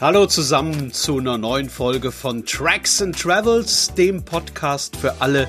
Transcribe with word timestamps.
Hallo 0.00 0.24
zusammen 0.24 0.94
zu 0.94 1.18
einer 1.18 1.36
neuen 1.36 1.68
Folge 1.68 2.10
von 2.10 2.46
Tracks 2.46 3.02
and 3.02 3.20
Travels, 3.20 3.92
dem 3.92 4.24
Podcast 4.24 4.96
für 4.96 5.20
alle, 5.20 5.46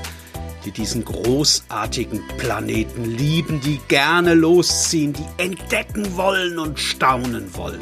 die 0.65 0.71
diesen 0.71 1.05
großartigen 1.05 2.21
Planeten 2.37 3.05
lieben, 3.05 3.61
die 3.61 3.79
gerne 3.87 4.33
losziehen, 4.33 5.13
die 5.13 5.23
entdecken 5.37 6.17
wollen 6.17 6.59
und 6.59 6.79
staunen 6.79 7.55
wollen. 7.55 7.79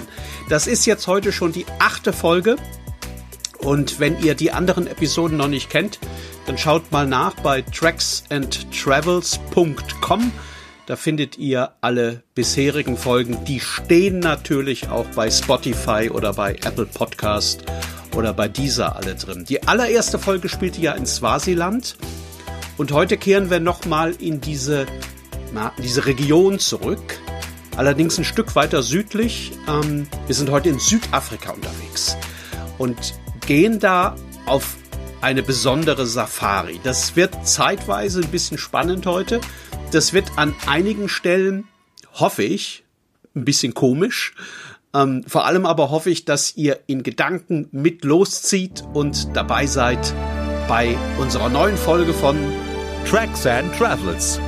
Das 0.47 0.67
ist 0.67 0.85
jetzt 0.85 1.07
heute 1.07 1.31
schon 1.31 1.53
die 1.53 1.65
achte 1.79 2.13
Folge. 2.13 2.57
Und 3.57 3.99
wenn 3.99 4.21
ihr 4.21 4.35
die 4.35 4.51
anderen 4.51 4.85
Episoden 4.85 5.37
noch 5.37 5.47
nicht 5.47 5.71
kennt, 5.71 5.97
dann 6.45 6.59
schaut 6.59 6.91
mal 6.91 7.07
nach 7.07 7.33
bei 7.33 7.63
tracksandtravels.com. 7.63 10.31
Da 10.89 10.95
findet 10.95 11.37
ihr 11.37 11.73
alle 11.81 12.23
bisherigen 12.33 12.97
Folgen. 12.97 13.45
Die 13.45 13.59
stehen 13.59 14.17
natürlich 14.17 14.89
auch 14.89 15.05
bei 15.13 15.29
Spotify 15.29 16.09
oder 16.11 16.33
bei 16.33 16.53
Apple 16.53 16.87
Podcast 16.87 17.63
oder 18.15 18.33
bei 18.33 18.47
dieser 18.47 18.95
alle 18.95 19.13
drin. 19.13 19.45
Die 19.47 19.67
allererste 19.67 20.17
Folge 20.17 20.49
spielte 20.49 20.81
ja 20.81 20.93
in 20.93 21.05
Swasiland. 21.05 21.95
Und 22.77 22.91
heute 22.91 23.17
kehren 23.17 23.51
wir 23.51 23.59
nochmal 23.59 24.15
in 24.19 24.41
diese, 24.41 24.87
na, 25.53 25.73
diese 25.77 26.07
Region 26.07 26.57
zurück. 26.57 27.19
Allerdings 27.77 28.17
ein 28.17 28.25
Stück 28.25 28.55
weiter 28.55 28.81
südlich. 28.81 29.51
Ähm, 29.67 30.07
wir 30.25 30.33
sind 30.33 30.49
heute 30.49 30.69
in 30.69 30.79
Südafrika 30.79 31.51
unterwegs 31.51 32.17
und 32.79 33.13
gehen 33.45 33.79
da 33.79 34.15
auf 34.47 34.75
eine 35.21 35.43
besondere 35.43 36.07
Safari. 36.07 36.79
Das 36.83 37.15
wird 37.15 37.47
zeitweise 37.47 38.21
ein 38.21 38.29
bisschen 38.29 38.57
spannend 38.57 39.05
heute. 39.05 39.39
Das 39.91 40.13
wird 40.13 40.31
an 40.35 40.55
einigen 40.67 41.09
Stellen, 41.09 41.67
hoffe 42.13 42.43
ich, 42.43 42.83
ein 43.35 43.43
bisschen 43.43 43.73
komisch. 43.73 44.35
Ähm, 44.93 45.23
vor 45.27 45.45
allem 45.45 45.65
aber 45.65 45.89
hoffe 45.89 46.11
ich, 46.11 46.25
dass 46.25 46.55
ihr 46.55 46.79
in 46.85 47.01
Gedanken 47.01 47.67
mit 47.71 48.03
loszieht 48.03 48.83
und 48.93 49.35
dabei 49.35 49.65
seid 49.65 50.13
bei 50.67 50.95
unserer 51.17 51.49
neuen 51.49 51.77
Folge 51.77 52.13
von 52.13 52.37
Tracks 53.05 53.47
and 53.47 53.75
Travels. 53.75 54.39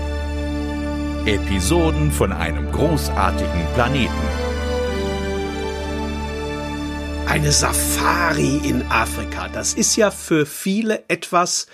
Episoden 1.25 2.11
von 2.11 2.31
einem 2.31 2.71
großartigen 2.71 3.65
Planeten. 3.73 4.13
Eine 7.25 7.51
Safari 7.51 8.57
in 8.57 8.83
Afrika. 8.91 9.47
Das 9.49 9.73
ist 9.73 9.95
ja 9.95 10.11
für 10.11 10.45
viele 10.45 11.03
etwas, 11.07 11.65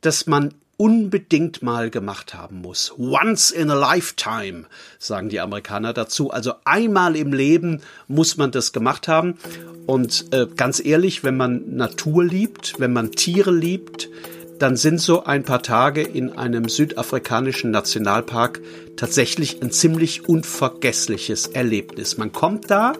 das 0.00 0.26
man 0.26 0.54
unbedingt 0.78 1.60
mal 1.60 1.90
gemacht 1.90 2.34
haben 2.34 2.62
muss. 2.62 2.94
Once 2.96 3.50
in 3.50 3.70
a 3.70 3.74
lifetime, 3.74 4.64
sagen 4.98 5.28
die 5.28 5.40
Amerikaner 5.40 5.92
dazu. 5.92 6.30
Also 6.30 6.54
einmal 6.64 7.16
im 7.16 7.32
Leben 7.34 7.82
muss 8.06 8.38
man 8.38 8.52
das 8.52 8.72
gemacht 8.72 9.08
haben. 9.08 9.34
Und 9.86 10.32
äh, 10.32 10.46
ganz 10.56 10.82
ehrlich, 10.82 11.24
wenn 11.24 11.36
man 11.36 11.76
Natur 11.76 12.24
liebt, 12.24 12.74
wenn 12.78 12.92
man 12.92 13.12
Tiere 13.12 13.50
liebt, 13.50 14.08
dann 14.58 14.76
sind 14.76 15.00
so 15.00 15.24
ein 15.24 15.42
paar 15.42 15.62
Tage 15.62 16.02
in 16.02 16.32
einem 16.32 16.68
südafrikanischen 16.68 17.70
Nationalpark 17.70 18.60
tatsächlich 18.96 19.60
ein 19.62 19.72
ziemlich 19.72 20.28
unvergessliches 20.28 21.48
Erlebnis. 21.48 22.18
Man 22.18 22.32
kommt 22.32 22.70
da, 22.70 22.94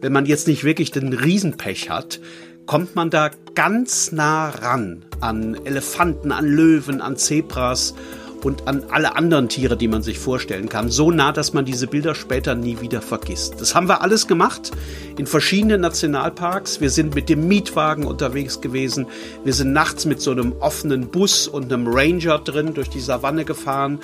wenn 0.00 0.12
man 0.12 0.26
jetzt 0.26 0.46
nicht 0.46 0.64
wirklich 0.64 0.92
den 0.92 1.12
Riesenpech 1.12 1.90
hat, 1.90 2.20
kommt 2.66 2.96
man 2.96 3.10
da 3.10 3.30
ganz 3.54 4.12
nah 4.12 4.50
ran 4.50 5.04
an 5.20 5.54
Elefanten, 5.64 6.32
an 6.32 6.46
Löwen, 6.46 7.00
an 7.00 7.16
Zebras 7.16 7.94
und 8.44 8.68
an 8.68 8.84
alle 8.90 9.16
anderen 9.16 9.48
Tiere, 9.48 9.76
die 9.76 9.88
man 9.88 10.02
sich 10.02 10.18
vorstellen 10.18 10.68
kann. 10.68 10.90
So 10.90 11.10
nah, 11.10 11.32
dass 11.32 11.52
man 11.52 11.64
diese 11.64 11.86
Bilder 11.86 12.14
später 12.14 12.54
nie 12.54 12.80
wieder 12.80 13.02
vergisst. 13.02 13.60
Das 13.60 13.74
haben 13.74 13.88
wir 13.88 14.02
alles 14.02 14.26
gemacht 14.26 14.70
in 15.18 15.26
verschiedenen 15.26 15.80
Nationalparks. 15.80 16.80
Wir 16.80 16.90
sind 16.90 17.14
mit 17.14 17.28
dem 17.28 17.48
Mietwagen 17.48 18.04
unterwegs 18.04 18.60
gewesen. 18.60 19.06
Wir 19.44 19.52
sind 19.52 19.72
nachts 19.72 20.04
mit 20.04 20.20
so 20.20 20.30
einem 20.30 20.52
offenen 20.60 21.08
Bus 21.08 21.48
und 21.48 21.72
einem 21.72 21.86
Ranger 21.88 22.38
drin 22.38 22.74
durch 22.74 22.90
die 22.90 23.00
Savanne 23.00 23.44
gefahren. 23.44 24.00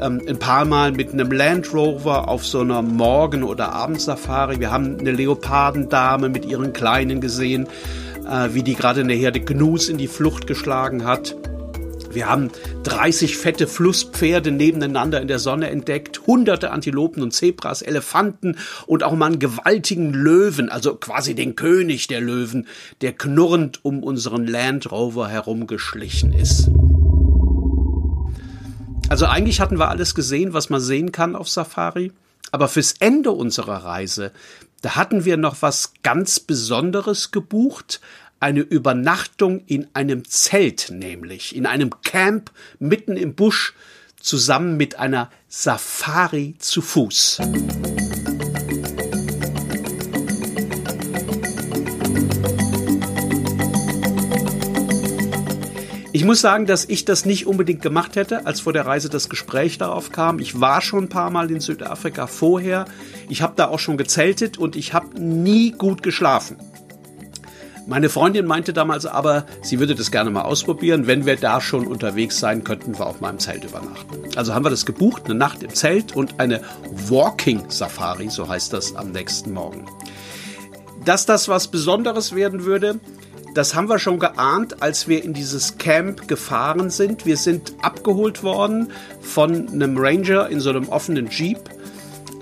Ähm, 0.00 0.22
ein 0.28 0.38
paar 0.38 0.64
Mal 0.64 0.92
mit 0.92 1.12
einem 1.12 1.30
Land 1.30 1.72
Rover 1.72 2.28
auf 2.28 2.46
so 2.46 2.60
einer 2.60 2.82
Morgen- 2.82 3.44
oder 3.44 3.72
Abendsafari. 3.72 4.60
Wir 4.60 4.70
haben 4.70 4.98
eine 4.98 5.12
Leopardendame 5.12 6.28
mit 6.28 6.44
ihren 6.44 6.72
Kleinen 6.72 7.20
gesehen, 7.20 7.68
äh, 8.28 8.48
wie 8.52 8.62
die 8.62 8.74
gerade 8.74 9.00
eine 9.00 9.14
Herde 9.14 9.40
Gnus 9.40 9.88
in 9.88 9.98
die 9.98 10.08
Flucht 10.08 10.46
geschlagen 10.46 11.04
hat. 11.04 11.36
Wir 12.10 12.28
haben 12.28 12.50
30 12.84 13.36
fette 13.36 13.66
Flusspferde 13.66 14.50
nebeneinander 14.50 15.20
in 15.20 15.28
der 15.28 15.38
Sonne 15.38 15.68
entdeckt, 15.68 16.26
hunderte 16.26 16.70
Antilopen 16.70 17.22
und 17.22 17.32
Zebras, 17.32 17.82
Elefanten 17.82 18.56
und 18.86 19.02
auch 19.02 19.12
mal 19.12 19.26
einen 19.26 19.38
gewaltigen 19.38 20.14
Löwen, 20.14 20.70
also 20.70 20.94
quasi 20.94 21.34
den 21.34 21.54
König 21.54 22.06
der 22.06 22.20
Löwen, 22.20 22.66
der 23.02 23.12
knurrend 23.12 23.84
um 23.84 24.02
unseren 24.02 24.46
Land 24.46 24.90
Rover 24.90 25.28
herumgeschlichen 25.28 26.32
ist. 26.32 26.70
Also 29.10 29.26
eigentlich 29.26 29.60
hatten 29.60 29.78
wir 29.78 29.88
alles 29.88 30.14
gesehen, 30.14 30.54
was 30.54 30.70
man 30.70 30.80
sehen 30.80 31.12
kann 31.12 31.36
auf 31.36 31.48
Safari. 31.48 32.12
Aber 32.50 32.68
fürs 32.68 32.94
Ende 33.00 33.32
unserer 33.32 33.84
Reise, 33.84 34.32
da 34.80 34.96
hatten 34.96 35.24
wir 35.24 35.36
noch 35.36 35.60
was 35.60 35.92
ganz 36.02 36.40
Besonderes 36.40 37.30
gebucht, 37.30 38.00
eine 38.40 38.60
Übernachtung 38.60 39.62
in 39.66 39.88
einem 39.94 40.24
Zelt, 40.24 40.90
nämlich 40.90 41.56
in 41.56 41.66
einem 41.66 41.90
Camp 42.02 42.50
mitten 42.78 43.16
im 43.16 43.34
Busch, 43.34 43.74
zusammen 44.20 44.76
mit 44.76 44.98
einer 44.98 45.30
Safari 45.48 46.56
zu 46.58 46.82
Fuß. 46.82 47.40
Ich 56.18 56.24
muss 56.24 56.40
sagen, 56.40 56.66
dass 56.66 56.84
ich 56.84 57.04
das 57.04 57.24
nicht 57.26 57.46
unbedingt 57.46 57.80
gemacht 57.80 58.16
hätte, 58.16 58.44
als 58.44 58.60
vor 58.60 58.72
der 58.72 58.86
Reise 58.86 59.08
das 59.08 59.28
Gespräch 59.28 59.78
darauf 59.78 60.10
kam. 60.10 60.40
Ich 60.40 60.60
war 60.60 60.80
schon 60.80 61.04
ein 61.04 61.08
paar 61.08 61.30
Mal 61.30 61.48
in 61.48 61.60
Südafrika 61.60 62.26
vorher. 62.26 62.86
Ich 63.28 63.40
habe 63.40 63.52
da 63.54 63.68
auch 63.68 63.78
schon 63.78 63.96
gezeltet 63.96 64.58
und 64.58 64.74
ich 64.74 64.94
habe 64.94 65.20
nie 65.20 65.70
gut 65.70 66.02
geschlafen. 66.02 66.56
Meine 67.88 68.10
Freundin 68.10 68.44
meinte 68.44 68.74
damals 68.74 69.06
aber, 69.06 69.46
sie 69.62 69.80
würde 69.80 69.94
das 69.94 70.10
gerne 70.10 70.28
mal 70.28 70.42
ausprobieren. 70.42 71.06
Wenn 71.06 71.24
wir 71.24 71.36
da 71.36 71.58
schon 71.58 71.86
unterwegs 71.86 72.38
sein, 72.38 72.62
könnten 72.62 72.98
wir 72.98 73.06
auch 73.06 73.20
mal 73.20 73.30
im 73.30 73.38
Zelt 73.38 73.64
übernachten. 73.64 74.14
Also 74.36 74.52
haben 74.52 74.62
wir 74.62 74.68
das 74.68 74.84
gebucht, 74.84 75.22
eine 75.24 75.36
Nacht 75.36 75.62
im 75.62 75.72
Zelt 75.72 76.14
und 76.14 76.38
eine 76.38 76.60
Walking 77.08 77.70
Safari, 77.70 78.28
so 78.28 78.46
heißt 78.46 78.74
das 78.74 78.94
am 78.94 79.12
nächsten 79.12 79.54
Morgen. 79.54 79.86
Dass 81.06 81.24
das 81.24 81.48
was 81.48 81.68
Besonderes 81.68 82.34
werden 82.34 82.66
würde, 82.66 83.00
das 83.54 83.74
haben 83.74 83.88
wir 83.88 83.98
schon 83.98 84.18
geahnt, 84.18 84.82
als 84.82 85.08
wir 85.08 85.24
in 85.24 85.32
dieses 85.32 85.78
Camp 85.78 86.28
gefahren 86.28 86.90
sind. 86.90 87.24
Wir 87.24 87.38
sind 87.38 87.72
abgeholt 87.80 88.42
worden 88.42 88.92
von 89.22 89.66
einem 89.66 89.96
Ranger 89.96 90.50
in 90.50 90.60
so 90.60 90.68
einem 90.68 90.90
offenen 90.90 91.30
Jeep. 91.30 91.58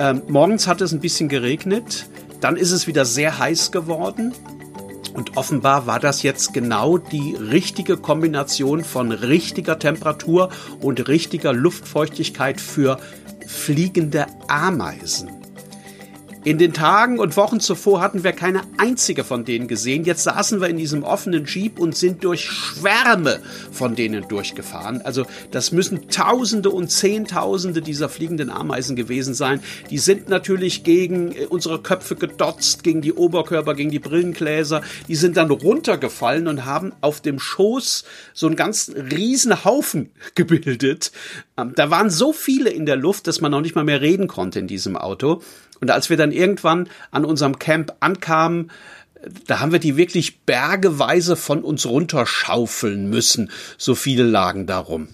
Ähm, 0.00 0.22
morgens 0.26 0.66
hat 0.66 0.80
es 0.80 0.90
ein 0.90 0.98
bisschen 0.98 1.28
geregnet. 1.28 2.06
Dann 2.40 2.56
ist 2.56 2.72
es 2.72 2.88
wieder 2.88 3.04
sehr 3.04 3.38
heiß 3.38 3.70
geworden. 3.70 4.34
Und 5.16 5.38
offenbar 5.38 5.86
war 5.86 5.98
das 5.98 6.22
jetzt 6.22 6.52
genau 6.52 6.98
die 6.98 7.34
richtige 7.34 7.96
Kombination 7.96 8.84
von 8.84 9.12
richtiger 9.12 9.78
Temperatur 9.78 10.50
und 10.80 11.08
richtiger 11.08 11.54
Luftfeuchtigkeit 11.54 12.60
für 12.60 13.00
fliegende 13.46 14.26
Ameisen. 14.46 15.45
In 16.46 16.58
den 16.58 16.72
Tagen 16.72 17.18
und 17.18 17.36
Wochen 17.36 17.58
zuvor 17.58 18.00
hatten 18.00 18.22
wir 18.22 18.30
keine 18.30 18.60
einzige 18.78 19.24
von 19.24 19.44
denen 19.44 19.66
gesehen. 19.66 20.04
Jetzt 20.04 20.22
saßen 20.22 20.60
wir 20.60 20.68
in 20.68 20.76
diesem 20.76 21.02
offenen 21.02 21.44
Jeep 21.44 21.76
und 21.76 21.96
sind 21.96 22.22
durch 22.22 22.44
Schwärme 22.44 23.40
von 23.72 23.96
denen 23.96 24.28
durchgefahren. 24.28 25.02
Also 25.02 25.26
das 25.50 25.72
müssen 25.72 26.08
Tausende 26.08 26.70
und 26.70 26.92
Zehntausende 26.92 27.82
dieser 27.82 28.08
fliegenden 28.08 28.48
Ameisen 28.48 28.94
gewesen 28.94 29.34
sein. 29.34 29.60
Die 29.90 29.98
sind 29.98 30.28
natürlich 30.28 30.84
gegen 30.84 31.32
äh, 31.32 31.46
unsere 31.46 31.82
Köpfe 31.82 32.14
gedotzt, 32.14 32.84
gegen 32.84 33.00
die 33.00 33.12
Oberkörper, 33.12 33.74
gegen 33.74 33.90
die 33.90 33.98
Brillengläser. 33.98 34.82
Die 35.08 35.16
sind 35.16 35.36
dann 35.36 35.50
runtergefallen 35.50 36.46
und 36.46 36.64
haben 36.64 36.92
auf 37.00 37.20
dem 37.20 37.40
Schoß 37.40 38.04
so 38.34 38.46
einen 38.46 38.54
ganz 38.54 38.92
riesen 38.94 39.64
Haufen 39.64 40.10
gebildet. 40.36 41.10
Ähm, 41.56 41.72
da 41.74 41.90
waren 41.90 42.08
so 42.08 42.32
viele 42.32 42.70
in 42.70 42.86
der 42.86 42.94
Luft, 42.94 43.26
dass 43.26 43.40
man 43.40 43.50
noch 43.50 43.62
nicht 43.62 43.74
mal 43.74 43.82
mehr 43.82 44.00
reden 44.00 44.28
konnte 44.28 44.60
in 44.60 44.68
diesem 44.68 44.96
Auto. 44.96 45.42
Und 45.80 45.90
als 45.90 46.10
wir 46.10 46.16
dann 46.16 46.32
irgendwann 46.32 46.88
an 47.10 47.24
unserem 47.24 47.58
Camp 47.58 47.94
ankamen, 48.00 48.70
da 49.46 49.60
haben 49.60 49.72
wir 49.72 49.78
die 49.78 49.96
wirklich 49.96 50.40
bergeweise 50.40 51.36
von 51.36 51.62
uns 51.62 51.86
runterschaufeln 51.86 53.08
müssen. 53.08 53.50
So 53.78 53.94
viele 53.94 54.24
lagen 54.24 54.66
darum. 54.66 55.08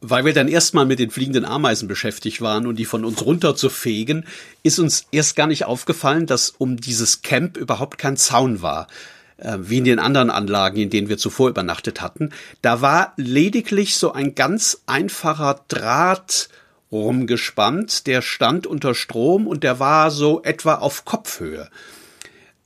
Weil 0.00 0.24
wir 0.24 0.34
dann 0.34 0.48
erstmal 0.48 0.84
mit 0.84 0.98
den 0.98 1.10
fliegenden 1.10 1.44
Ameisen 1.44 1.88
beschäftigt 1.88 2.40
waren 2.40 2.66
und 2.66 2.78
die 2.78 2.84
von 2.84 3.04
uns 3.04 3.24
runter 3.24 3.56
zu 3.56 3.70
fegen, 3.70 4.24
ist 4.62 4.78
uns 4.78 5.06
erst 5.12 5.34
gar 5.34 5.46
nicht 5.46 5.64
aufgefallen, 5.64 6.26
dass 6.26 6.50
um 6.50 6.76
dieses 6.76 7.22
Camp 7.22 7.56
überhaupt 7.56 7.96
kein 7.96 8.16
Zaun 8.16 8.60
war 8.60 8.86
äh, 9.38 9.56
wie 9.60 9.78
in 9.78 9.84
den 9.84 9.98
anderen 9.98 10.30
Anlagen, 10.30 10.78
in 10.78 10.90
denen 10.90 11.08
wir 11.08 11.18
zuvor 11.18 11.48
übernachtet 11.48 12.02
hatten. 12.02 12.30
Da 12.60 12.82
war 12.82 13.14
lediglich 13.16 13.96
so 13.96 14.12
ein 14.12 14.34
ganz 14.34 14.82
einfacher 14.86 15.64
Draht 15.68 16.48
rumgespannt, 16.94 18.06
der 18.06 18.22
stand 18.22 18.66
unter 18.66 18.94
Strom 18.94 19.46
und 19.46 19.64
der 19.64 19.80
war 19.80 20.10
so 20.10 20.42
etwa 20.42 20.76
auf 20.76 21.04
Kopfhöhe. 21.04 21.68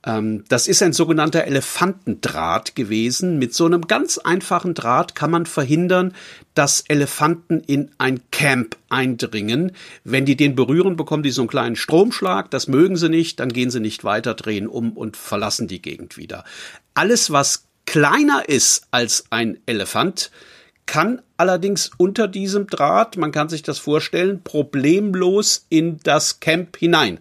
Ähm, 0.05 0.45
das 0.47 0.67
ist 0.67 0.81
ein 0.81 0.93
sogenannter 0.93 1.43
Elefantendraht 1.43 2.75
gewesen. 2.75 3.37
Mit 3.37 3.53
so 3.53 3.65
einem 3.65 3.87
ganz 3.87 4.17
einfachen 4.17 4.73
Draht 4.73 5.15
kann 5.15 5.31
man 5.31 5.45
verhindern, 5.45 6.13
dass 6.53 6.81
Elefanten 6.87 7.59
in 7.59 7.91
ein 7.97 8.21
Camp 8.31 8.77
eindringen. 8.89 9.73
Wenn 10.03 10.25
die 10.25 10.37
den 10.37 10.55
berühren, 10.55 10.95
bekommen 10.95 11.23
die 11.23 11.31
so 11.31 11.41
einen 11.41 11.49
kleinen 11.49 11.75
Stromschlag. 11.75 12.49
Das 12.51 12.67
mögen 12.67 12.95
sie 12.95 13.09
nicht. 13.09 13.39
Dann 13.39 13.51
gehen 13.51 13.71
sie 13.71 13.81
nicht 13.81 14.03
weiter, 14.03 14.35
drehen 14.35 14.67
um 14.67 14.93
und 14.93 15.17
verlassen 15.17 15.67
die 15.67 15.81
Gegend 15.81 16.17
wieder. 16.17 16.45
Alles, 16.93 17.31
was 17.31 17.65
kleiner 17.85 18.47
ist 18.47 18.87
als 18.91 19.25
ein 19.31 19.57
Elefant, 19.65 20.31
kann 20.89 21.21
allerdings 21.37 21.91
unter 21.97 22.27
diesem 22.27 22.65
Draht, 22.65 23.15
man 23.15 23.31
kann 23.31 23.47
sich 23.47 23.61
das 23.61 23.77
vorstellen, 23.77 24.43
problemlos 24.43 25.67
in 25.69 25.99
das 26.01 26.39
Camp 26.39 26.77
hinein 26.77 27.19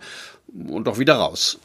und 0.68 0.88
auch 0.88 0.98
wieder 0.98 1.16
raus. 1.16 1.58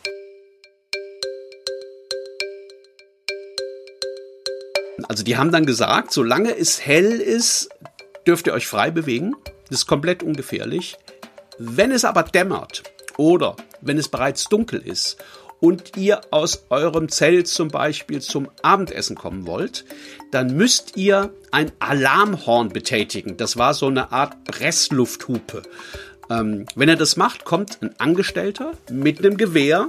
Also 5.08 5.24
die 5.24 5.38
haben 5.38 5.54
dann 5.54 5.66
gesagt, 5.66 6.12
solange 6.12 6.54
es 6.54 6.86
hell 6.86 7.22
ist, 7.22 7.70
dürft 8.28 8.48
ihr 8.48 8.54
euch 8.54 8.68
frei 8.68 8.92
bewegen. 8.92 9.34
Das 9.70 9.80
ist 9.80 9.88
komplett 9.88 10.24
ungefährlich. 10.24 10.98
Wenn 11.58 11.94
es 11.94 12.04
aber 12.04 12.24
dämmert 12.24 12.84
oder 13.16 13.56
wenn 13.80 13.98
es 13.98 14.10
bereits 14.10 14.50
dunkel 14.50 14.82
ist 14.82 15.24
und 15.64 15.96
ihr 15.96 16.20
aus 16.30 16.66
eurem 16.70 17.08
Zelt 17.08 17.48
zum 17.48 17.70
Beispiel 17.70 18.20
zum 18.20 18.50
Abendessen 18.64 19.16
kommen 19.16 19.48
wollt, 19.48 19.86
dann 20.30 20.58
müsst 20.58 20.98
ihr 20.98 21.34
ein 21.52 21.72
Alarmhorn 21.80 22.68
betätigen. 22.68 23.38
Das 23.38 23.56
war 23.56 23.74
so 23.74 23.88
eine 23.88 24.12
Art 24.12 24.44
Presslufthupe. 24.44 25.64
Ähm, 26.30 26.66
wenn 26.76 26.90
ihr 26.90 26.98
das 26.98 27.16
macht, 27.16 27.46
kommt 27.46 27.82
ein 27.82 27.98
Angestellter 27.98 28.74
mit 28.92 29.20
einem 29.20 29.38
Gewehr 29.38 29.88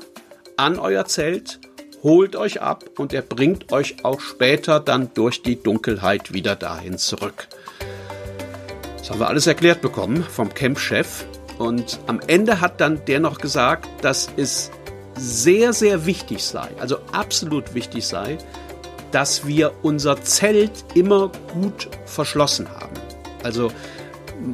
an 0.57 0.79
euer 0.79 1.07
Zelt 1.07 1.59
holt 2.05 2.37
euch 2.37 2.63
ab 2.63 2.85
und 2.97 3.13
er 3.13 3.23
bringt 3.23 3.73
euch 3.73 4.05
auch 4.05 4.21
später 4.21 4.79
dann 4.79 5.11
durch 5.15 5.43
die 5.43 5.61
Dunkelheit 5.61 6.33
wieder 6.33 6.55
dahin 6.55 6.99
zurück. 6.99 7.49
Das 8.99 9.11
haben 9.11 9.19
wir 9.19 9.27
alles 9.27 9.49
erklärt 9.49 9.81
bekommen 9.81 10.23
vom 10.23 10.55
Campchef. 10.55 11.27
Und 11.59 11.99
am 12.07 12.21
Ende 12.27 12.61
hat 12.61 12.81
dann 12.81 13.05
der 13.07 13.19
noch 13.19 13.39
gesagt, 13.39 13.89
dass 14.03 14.29
es 14.37 14.71
sehr, 15.17 15.73
sehr 15.73 16.07
wichtig 16.07 16.45
sei, 16.45 16.69
also 16.79 16.99
absolut 17.13 17.75
wichtig 17.75 18.07
sei, 18.07 18.39
dass 19.13 19.47
wir 19.47 19.73
unser 19.83 20.21
Zelt 20.23 20.85
immer 20.95 21.31
gut 21.53 21.89
verschlossen 22.05 22.69
haben. 22.69 22.97
Also 23.43 23.71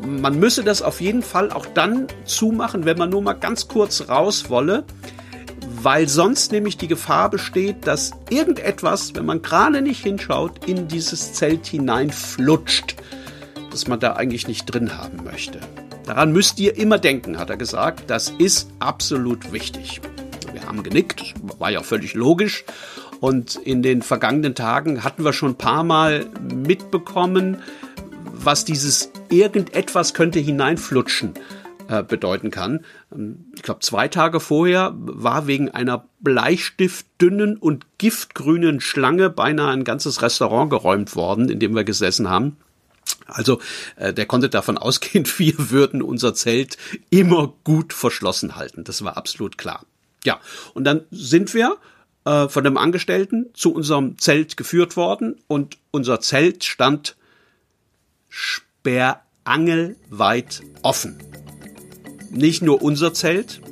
man 0.07 0.39
müsse 0.39 0.63
das 0.63 0.83
auf 0.83 1.01
jeden 1.01 1.23
Fall 1.23 1.51
auch 1.51 1.67
dann 1.67 2.07
zumachen, 2.25 2.85
wenn 2.85 2.99
man 2.99 3.11
nur 3.11 3.23
mal 3.23 3.33
ganz 3.33 3.69
kurz 3.69 4.09
raus 4.09 4.51
wolle, 4.51 4.85
weil 5.83 6.09
sonst 6.09 6.53
nämlich 6.53 6.77
die 6.77 6.89
Gefahr 6.89 7.31
besteht, 7.31 7.87
dass 7.87 8.11
irgendetwas, 8.29 9.15
wenn 9.15 9.25
man 9.25 9.41
gerade 9.41 9.81
nicht 9.81 10.03
hinschaut, 10.03 10.67
in 10.69 10.89
dieses 10.89 11.33
Zelt 11.33 11.67
hineinflutscht, 11.67 12.97
das 13.71 13.89
man 13.89 14.01
da 14.01 14.15
eigentlich 14.15 14.47
nicht 14.47 14.67
drin 14.67 14.99
haben 14.99 15.25
möchte. 15.25 15.61
Daran 16.05 16.33
müsst 16.33 16.59
ihr 16.59 16.77
immer 16.77 16.99
denken, 16.99 17.39
hat 17.39 17.51
er 17.51 17.57
gesagt. 17.57 18.11
Das 18.11 18.31
ist 18.39 18.69
absolut 18.81 19.53
wichtig. 19.53 20.01
Haben 20.71 20.85
genickt, 20.85 21.35
war 21.59 21.73
ja 21.73 21.83
völlig 21.83 22.15
logisch. 22.15 22.65
Und 23.19 23.57
in 23.57 23.83
den 23.83 24.03
vergangenen 24.03 24.55
Tagen 24.55 25.03
hatten 25.03 25.25
wir 25.25 25.33
schon 25.33 25.51
ein 25.51 25.59
paar 25.59 25.83
Mal 25.83 26.27
mitbekommen, 26.41 27.61
was 28.33 28.65
dieses 28.65 29.11
irgendetwas 29.31 30.15
könnte 30.15 30.39
hineinflutschen 30.39 31.35
äh, 31.89 32.05
bedeuten 32.05 32.53
kann. 32.53 32.85
Ähm, 33.13 33.47
ich 33.57 33.63
glaube, 33.63 33.81
zwei 33.81 34.07
Tage 34.07 34.39
vorher 34.39 34.95
war 34.95 35.49
wegen 35.49 35.71
einer 35.71 36.07
bleistiftdünnen 36.21 37.57
und 37.57 37.87
giftgrünen 37.99 38.81
Schlange 38.81 39.29
beinahe 39.29 39.73
ein 39.73 39.83
ganzes 39.83 40.23
Restaurant 40.23 40.71
geräumt 40.71 41.17
worden, 41.17 41.49
in 41.49 41.59
dem 41.59 41.75
wir 41.75 41.83
gesessen 41.83 42.31
haben. 42.31 42.59
Also 43.27 43.61
äh, 43.97 44.13
der 44.13 44.27
konnte 44.27 44.49
davon 44.49 44.79
ausgehen, 44.79 45.27
wir 45.39 45.73
würden 45.73 46.01
unser 46.01 46.33
Zelt 46.33 46.79
immer 47.11 47.55
gut 47.65 47.93
verschlossen 47.93 48.55
halten. 48.55 48.85
Das 48.85 49.03
war 49.03 49.17
absolut 49.17 49.59
klar. 49.59 49.85
Ja, 50.25 50.41
und 50.75 50.85
dann 50.85 51.07
sind 51.11 51.55
wir 51.55 51.79
äh, 52.25 52.49
von 52.49 52.65
dem 52.65 52.77
Angestellten 52.77 53.47
zu 53.55 53.73
unserem 53.73 54.19
Zelt 54.19 54.57
geführt 54.57 54.97
worden 54.97 55.41
und 55.47 55.79
unser 55.91 56.21
Zelt 56.21 56.65
stand 56.65 57.17
sperrangelweit 58.29 60.63
offen. 60.83 61.19
Nicht 62.31 62.63
nur 62.63 62.83
unser 62.83 63.15
Zelt, 63.15 63.63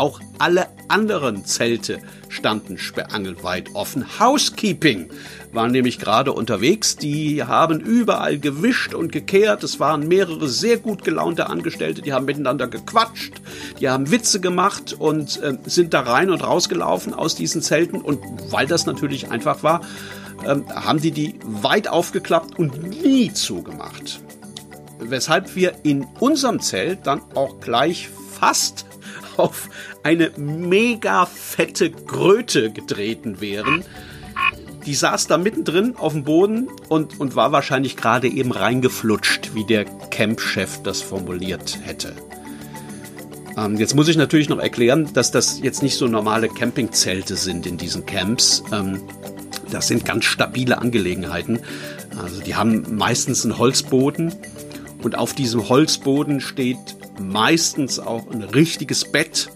auch 0.00 0.18
alle 0.38 0.66
anderen 0.88 1.44
Zelte 1.44 2.00
standen 2.30 2.78
sperrangelweit 2.78 3.74
offen. 3.74 4.18
Housekeeping 4.18 5.10
waren 5.52 5.72
nämlich 5.72 5.98
gerade 5.98 6.32
unterwegs. 6.32 6.96
Die 6.96 7.44
haben 7.44 7.80
überall 7.80 8.38
gewischt 8.38 8.94
und 8.94 9.12
gekehrt. 9.12 9.62
Es 9.62 9.78
waren 9.78 10.08
mehrere 10.08 10.48
sehr 10.48 10.78
gut 10.78 11.04
gelaunte 11.04 11.50
Angestellte, 11.50 12.00
die 12.00 12.14
haben 12.14 12.24
miteinander 12.24 12.66
gequatscht, 12.66 13.34
die 13.78 13.90
haben 13.90 14.10
Witze 14.10 14.40
gemacht 14.40 14.96
und 14.98 15.42
äh, 15.42 15.58
sind 15.66 15.92
da 15.92 16.00
rein 16.00 16.30
und 16.30 16.42
rausgelaufen 16.42 17.12
aus 17.12 17.34
diesen 17.34 17.60
Zelten. 17.60 18.00
Und 18.00 18.20
weil 18.50 18.66
das 18.66 18.86
natürlich 18.86 19.30
einfach 19.30 19.62
war, 19.62 19.82
äh, 20.46 20.56
haben 20.74 21.02
die 21.02 21.10
die 21.10 21.38
weit 21.42 21.88
aufgeklappt 21.88 22.58
und 22.58 23.02
nie 23.02 23.32
zugemacht 23.34 24.20
weshalb 25.02 25.56
wir 25.56 25.72
in 25.82 26.06
unserem 26.20 26.60
Zelt 26.60 27.06
dann 27.06 27.22
auch 27.34 27.58
gleich 27.60 28.10
fast 28.38 28.84
auf 29.40 29.68
eine 30.02 30.30
mega 30.36 31.26
fette 31.26 31.90
Kröte 31.90 32.70
getreten 32.70 33.40
wären. 33.40 33.84
Die 34.86 34.94
saß 34.94 35.26
da 35.26 35.36
mittendrin 35.36 35.96
auf 35.96 36.12
dem 36.14 36.24
Boden 36.24 36.68
und, 36.88 37.20
und 37.20 37.36
war 37.36 37.52
wahrscheinlich 37.52 37.96
gerade 37.96 38.28
eben 38.28 38.52
reingeflutscht, 38.52 39.54
wie 39.54 39.64
der 39.64 39.84
Campchef 39.84 40.82
das 40.82 41.02
formuliert 41.02 41.78
hätte. 41.82 42.14
Ähm, 43.56 43.76
jetzt 43.76 43.94
muss 43.94 44.08
ich 44.08 44.16
natürlich 44.16 44.48
noch 44.48 44.58
erklären, 44.58 45.12
dass 45.12 45.30
das 45.30 45.60
jetzt 45.60 45.82
nicht 45.82 45.96
so 45.96 46.06
normale 46.06 46.48
Campingzelte 46.48 47.36
sind 47.36 47.66
in 47.66 47.76
diesen 47.76 48.06
Camps. 48.06 48.62
Ähm, 48.72 49.02
das 49.70 49.88
sind 49.88 50.04
ganz 50.04 50.24
stabile 50.24 50.78
Angelegenheiten. 50.78 51.60
Also 52.20 52.40
die 52.40 52.54
haben 52.54 52.96
meistens 52.96 53.44
einen 53.44 53.58
Holzboden 53.58 54.34
und 55.02 55.16
auf 55.16 55.34
diesem 55.34 55.68
Holzboden 55.68 56.40
steht 56.40 56.96
meistens 57.18 57.98
auch 57.98 58.30
ein 58.30 58.42
richtiges 58.42 59.10
Bett. 59.10 59.48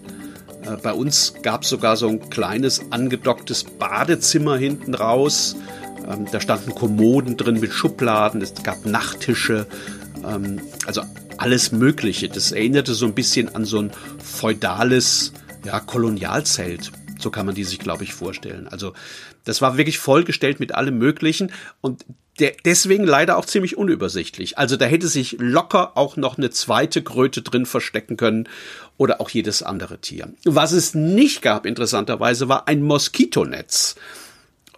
Äh, 0.63 0.77
bei 0.83 0.93
uns 0.93 1.35
gab 1.43 1.63
es 1.63 1.69
sogar 1.69 1.97
so 1.97 2.09
ein 2.09 2.31
kleines 2.31 2.91
angedocktes 2.91 3.65
Badezimmer 3.65 4.57
hinten 4.57 4.95
raus. 4.95 5.57
Ähm, 6.09 6.27
da 6.31 6.41
standen 6.41 6.75
Kommoden 6.75 7.37
drin 7.37 7.61
mit 7.61 7.73
Schubladen, 7.73 8.43
es 8.43 8.55
gab 8.63 8.85
Nachttische, 8.87 9.67
ähm, 10.27 10.61
also 10.87 11.03
alles 11.39 11.73
Mögliche. 11.73 12.29
Das 12.29 12.53
erinnerte 12.53 12.95
so 12.95 13.07
ein 13.07 13.15
bisschen 13.15 13.55
an 13.55 13.65
so 13.65 13.79
ein 13.81 13.91
feudales 14.23 15.33
ja, 15.65 15.81
Kolonialzelt. 15.81 16.93
So 17.19 17.31
kann 17.31 17.47
man 17.47 17.55
die 17.55 17.65
sich, 17.65 17.79
glaube 17.79 18.05
ich, 18.05 18.13
vorstellen. 18.13 18.69
Also 18.69 18.93
das 19.45 19.63
war 19.63 19.77
wirklich 19.77 19.99
vollgestellt 19.99 20.61
mit 20.61 20.75
allem 20.75 20.99
Möglichen 20.99 21.53
und 21.81 22.05
der, 22.41 22.53
deswegen 22.65 23.05
leider 23.05 23.37
auch 23.37 23.45
ziemlich 23.45 23.77
unübersichtlich. 23.77 24.59
Also 24.59 24.77
da 24.77 24.87
hätte 24.87 25.09
sich 25.09 25.37
locker 25.39 25.97
auch 25.97 26.17
noch 26.17 26.37
eine 26.37 26.51
zweite 26.51 27.03
Kröte 27.03 27.43
drin 27.43 27.67
verstecken 27.67 28.17
können 28.17 28.49
oder 28.97 29.21
auch 29.21 29.31
jedes 29.31 29.63
andere 29.63 29.99
Tier. 29.99 30.33
Was 30.45 30.73
es 30.73 30.95
nicht 30.95 31.43
gab, 31.43 31.67
interessanterweise, 31.67 32.49
war 32.49 32.67
ein 32.67 32.83
Moskitonetz. 32.83 33.95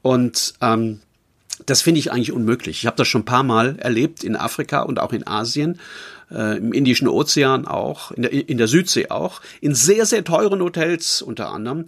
Und 0.03 0.55
ähm, 0.61 1.01
das 1.65 1.81
finde 1.83 2.01
ich 2.01 2.13
eigentlich 2.13 2.33
unmöglich. 2.33 2.79
Ich 2.79 2.87
habe 2.87 2.97
das 2.97 3.09
schon 3.09 3.23
ein 3.23 3.27
paar 3.27 3.43
Mal 3.43 3.77
erlebt 3.79 4.23
in 4.23 4.37
Afrika 4.37 4.83
und 4.83 4.99
auch 4.99 5.13
in 5.13 5.27
Asien, 5.27 5.81
äh, 6.31 6.59
im 6.59 6.73
Indischen 6.73 7.09
Ozean 7.09 7.67
auch, 7.67 8.11
in 8.13 8.23
der, 8.23 8.33
in 8.33 8.59
der 8.59 8.69
Südsee 8.69 9.09
auch, 9.09 9.41
in 9.61 9.75
sehr, 9.75 10.05
sehr 10.05 10.25
teuren 10.25 10.61
Hotels 10.61 11.23
unter 11.23 11.51
anderem. 11.51 11.87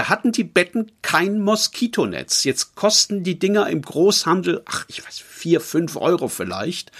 Da 0.00 0.08
hatten 0.08 0.32
die 0.32 0.44
Betten 0.44 0.90
kein 1.02 1.42
Moskitonetz. 1.42 2.44
Jetzt 2.44 2.74
kosten 2.74 3.22
die 3.22 3.38
Dinger 3.38 3.68
im 3.68 3.82
Großhandel, 3.82 4.62
ach, 4.64 4.86
ich 4.88 5.06
weiß, 5.06 5.18
vier, 5.18 5.60
fünf 5.60 5.96
Euro 5.96 6.28
vielleicht. 6.28 6.90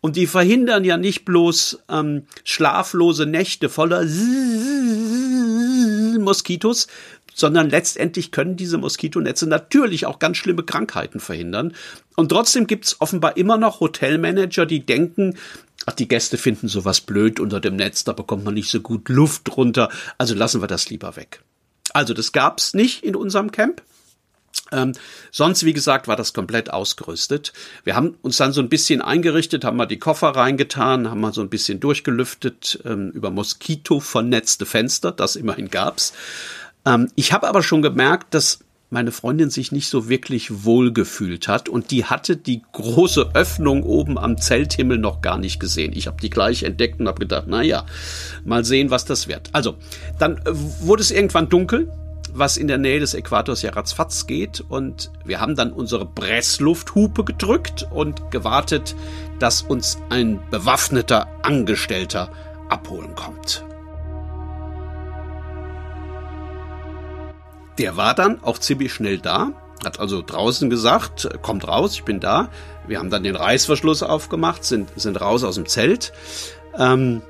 Und 0.00 0.16
die 0.16 0.26
verhindern 0.26 0.82
ja 0.82 0.96
nicht 0.96 1.24
bloß 1.24 1.84
ähm, 1.88 2.26
schlaflose 2.42 3.26
Nächte 3.26 3.68
voller 3.68 4.04
Moskitos, 6.18 6.88
sondern 7.32 7.70
letztendlich 7.70 8.32
können 8.32 8.56
diese 8.56 8.78
Moskitonetze 8.78 9.46
natürlich 9.46 10.06
auch 10.06 10.18
ganz 10.18 10.38
schlimme 10.38 10.64
Krankheiten 10.64 11.20
verhindern. 11.20 11.74
Und 12.16 12.30
trotzdem 12.30 12.66
gibt's 12.66 12.96
offenbar 12.98 13.36
immer 13.36 13.56
noch 13.56 13.78
Hotelmanager, 13.78 14.66
die 14.66 14.84
denken, 14.84 15.38
ach, 15.86 15.92
die 15.92 16.08
Gäste 16.08 16.36
finden 16.36 16.66
sowas 16.66 17.02
blöd 17.02 17.38
unter 17.38 17.60
dem 17.60 17.76
Netz, 17.76 18.02
da 18.02 18.14
bekommt 18.14 18.44
man 18.44 18.54
nicht 18.54 18.68
so 18.68 18.80
gut 18.80 19.08
Luft 19.08 19.42
drunter, 19.44 19.90
also 20.18 20.34
lassen 20.34 20.60
wir 20.60 20.66
das 20.66 20.90
lieber 20.90 21.14
weg. 21.14 21.44
Also 21.98 22.14
das 22.14 22.30
gab's 22.30 22.74
nicht 22.74 23.02
in 23.02 23.16
unserem 23.16 23.50
Camp. 23.50 23.82
Ähm, 24.70 24.92
sonst, 25.32 25.64
wie 25.64 25.72
gesagt, 25.72 26.06
war 26.06 26.14
das 26.14 26.32
komplett 26.32 26.72
ausgerüstet. 26.72 27.52
Wir 27.82 27.96
haben 27.96 28.16
uns 28.22 28.36
dann 28.36 28.52
so 28.52 28.60
ein 28.60 28.68
bisschen 28.68 29.02
eingerichtet, 29.02 29.64
haben 29.64 29.76
mal 29.76 29.86
die 29.86 29.98
Koffer 29.98 30.28
reingetan, 30.28 31.10
haben 31.10 31.20
mal 31.20 31.32
so 31.32 31.40
ein 31.40 31.48
bisschen 31.48 31.80
durchgelüftet 31.80 32.78
ähm, 32.84 33.10
über 33.10 33.32
Moskito 33.32 33.98
vernetzte 33.98 34.64
Fenster, 34.64 35.10
das 35.10 35.34
immerhin 35.34 35.70
gab's. 35.70 36.12
Ähm, 36.86 37.10
ich 37.16 37.32
habe 37.32 37.48
aber 37.48 37.64
schon 37.64 37.82
gemerkt, 37.82 38.32
dass 38.32 38.60
meine 38.90 39.12
Freundin 39.12 39.50
sich 39.50 39.70
nicht 39.70 39.88
so 39.88 40.08
wirklich 40.08 40.64
wohl 40.64 40.92
gefühlt 40.92 41.46
hat 41.46 41.68
und 41.68 41.90
die 41.90 42.06
hatte 42.06 42.36
die 42.36 42.62
große 42.72 43.30
Öffnung 43.34 43.82
oben 43.82 44.18
am 44.18 44.38
Zelthimmel 44.38 44.98
noch 44.98 45.20
gar 45.20 45.38
nicht 45.38 45.60
gesehen. 45.60 45.92
Ich 45.94 46.06
habe 46.06 46.20
die 46.20 46.30
gleich 46.30 46.62
entdeckt 46.62 46.98
und 46.98 47.08
habe 47.08 47.20
gedacht, 47.20 47.44
na 47.46 47.62
ja, 47.62 47.84
mal 48.44 48.64
sehen, 48.64 48.90
was 48.90 49.04
das 49.04 49.28
wird. 49.28 49.50
Also, 49.52 49.76
dann 50.18 50.38
äh, 50.38 50.52
wurde 50.80 51.02
es 51.02 51.10
irgendwann 51.10 51.48
dunkel, 51.48 51.92
was 52.32 52.56
in 52.56 52.68
der 52.68 52.78
Nähe 52.78 53.00
des 53.00 53.14
Äquators 53.14 53.62
ja 53.62 53.72
ratzfatz 53.72 54.26
geht 54.26 54.60
und 54.60 55.10
wir 55.24 55.40
haben 55.40 55.56
dann 55.56 55.72
unsere 55.72 56.06
Presslufthupe 56.06 57.24
gedrückt 57.24 57.86
und 57.90 58.30
gewartet, 58.30 58.94
dass 59.38 59.62
uns 59.62 59.98
ein 60.08 60.40
bewaffneter 60.50 61.28
Angestellter 61.42 62.30
abholen 62.68 63.14
kommt. 63.14 63.64
Der 67.78 67.96
war 67.96 68.14
dann 68.14 68.42
auch 68.42 68.58
ziemlich 68.58 68.92
schnell 68.92 69.18
da, 69.18 69.52
hat 69.84 70.00
also 70.00 70.22
draußen 70.22 70.68
gesagt, 70.68 71.28
kommt 71.42 71.66
raus, 71.66 71.94
ich 71.94 72.04
bin 72.04 72.20
da. 72.20 72.50
Wir 72.86 72.98
haben 72.98 73.10
dann 73.10 73.22
den 73.22 73.36
Reißverschluss 73.36 74.02
aufgemacht, 74.02 74.64
sind, 74.64 74.90
sind 74.96 75.20
raus 75.20 75.44
aus 75.44 75.54
dem 75.54 75.66
Zelt. 75.66 76.12
Ähm, 76.76 77.22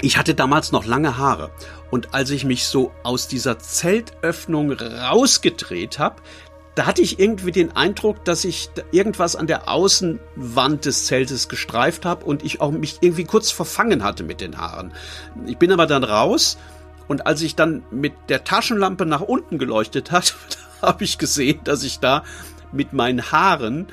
ich 0.00 0.18
hatte 0.18 0.34
damals 0.34 0.72
noch 0.72 0.84
lange 0.84 1.16
Haare. 1.16 1.50
Und 1.90 2.14
als 2.14 2.30
ich 2.30 2.44
mich 2.44 2.66
so 2.66 2.92
aus 3.02 3.28
dieser 3.28 3.58
Zeltöffnung 3.58 4.72
rausgedreht 4.72 5.98
habe, 5.98 6.16
da 6.74 6.86
hatte 6.86 7.02
ich 7.02 7.18
irgendwie 7.18 7.50
den 7.50 7.74
Eindruck, 7.74 8.24
dass 8.24 8.44
ich 8.44 8.70
irgendwas 8.92 9.34
an 9.34 9.48
der 9.48 9.68
Außenwand 9.68 10.84
des 10.84 11.06
Zeltes 11.06 11.48
gestreift 11.48 12.04
habe 12.04 12.24
und 12.24 12.44
ich 12.44 12.60
auch 12.60 12.70
mich 12.70 12.98
irgendwie 13.00 13.24
kurz 13.24 13.50
verfangen 13.50 14.04
hatte 14.04 14.22
mit 14.22 14.40
den 14.40 14.58
Haaren. 14.58 14.92
Ich 15.46 15.58
bin 15.58 15.72
aber 15.72 15.86
dann 15.86 16.04
raus 16.04 16.56
und 17.08 17.26
als 17.26 17.42
ich 17.42 17.56
dann 17.56 17.82
mit 17.90 18.12
der 18.28 18.44
Taschenlampe 18.44 19.06
nach 19.06 19.22
unten 19.22 19.58
geleuchtet 19.58 20.12
hat, 20.12 20.36
habe 20.82 21.04
ich 21.04 21.18
gesehen, 21.18 21.60
dass 21.64 21.82
ich 21.82 21.98
da 21.98 22.22
mit 22.70 22.92
meinen 22.92 23.32
Haaren 23.32 23.88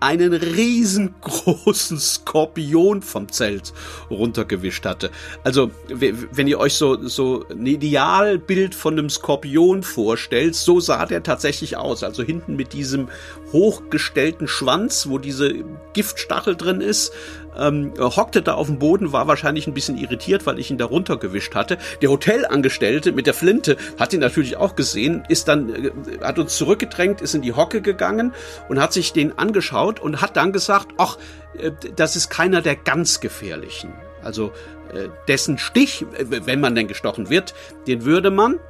einen 0.00 0.32
riesengroßen 0.32 1.98
Skorpion 1.98 3.02
vom 3.02 3.30
Zelt 3.30 3.72
runtergewischt 4.10 4.84
hatte. 4.84 5.10
Also, 5.44 5.70
wenn 5.88 6.46
ihr 6.46 6.58
euch 6.58 6.74
so, 6.74 7.06
so 7.08 7.44
ein 7.50 7.66
Idealbild 7.66 8.74
von 8.74 8.98
einem 8.98 9.10
Skorpion 9.10 9.82
vorstellt, 9.82 10.54
so 10.54 10.80
sah 10.80 11.06
der 11.06 11.22
tatsächlich 11.22 11.76
aus. 11.76 12.02
Also 12.02 12.22
hinten 12.22 12.56
mit 12.56 12.72
diesem 12.72 13.08
hochgestellten 13.52 14.48
Schwanz, 14.48 15.08
wo 15.08 15.18
diese 15.18 15.64
Giftstachel 15.92 16.56
drin 16.56 16.80
ist, 16.80 17.12
ähm, 17.58 17.92
hockte 17.98 18.42
da 18.42 18.54
auf 18.54 18.66
dem 18.66 18.78
Boden, 18.78 19.12
war 19.12 19.26
wahrscheinlich 19.26 19.66
ein 19.66 19.74
bisschen 19.74 19.98
irritiert, 19.98 20.46
weil 20.46 20.58
ich 20.58 20.70
ihn 20.70 20.78
da 20.78 20.84
runtergewischt 20.84 21.54
hatte. 21.54 21.78
Der 22.02 22.10
Hotelangestellte 22.10 23.12
mit 23.12 23.26
der 23.26 23.34
Flinte 23.34 23.76
hat 23.98 24.12
ihn 24.12 24.20
natürlich 24.20 24.56
auch 24.56 24.76
gesehen, 24.76 25.24
ist 25.28 25.48
dann, 25.48 25.68
äh, 25.68 25.90
hat 26.22 26.38
uns 26.38 26.56
zurückgedrängt, 26.56 27.20
ist 27.20 27.34
in 27.34 27.42
die 27.42 27.52
Hocke 27.52 27.80
gegangen 27.80 28.32
und 28.68 28.80
hat 28.80 28.92
sich 28.92 29.12
den 29.12 29.38
angeschaut 29.38 29.87
und 29.98 30.20
hat 30.20 30.36
dann 30.36 30.52
gesagt, 30.52 30.92
ach, 30.98 31.16
äh, 31.58 31.72
das 31.96 32.16
ist 32.16 32.28
keiner 32.28 32.60
der 32.60 32.76
ganz 32.76 33.20
gefährlichen. 33.20 33.92
Also 34.22 34.52
äh, 34.92 35.08
dessen 35.26 35.58
Stich, 35.58 36.04
wenn 36.10 36.60
man 36.60 36.74
denn 36.74 36.88
gestochen 36.88 37.30
wird, 37.30 37.54
den 37.86 38.04
würde 38.04 38.30
man, 38.30 38.60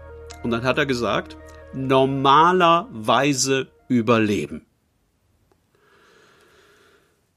und 0.43 0.51
dann 0.51 0.63
hat 0.63 0.79
er 0.79 0.87
gesagt, 0.87 1.37
normalerweise 1.73 3.69
überleben. 3.89 4.65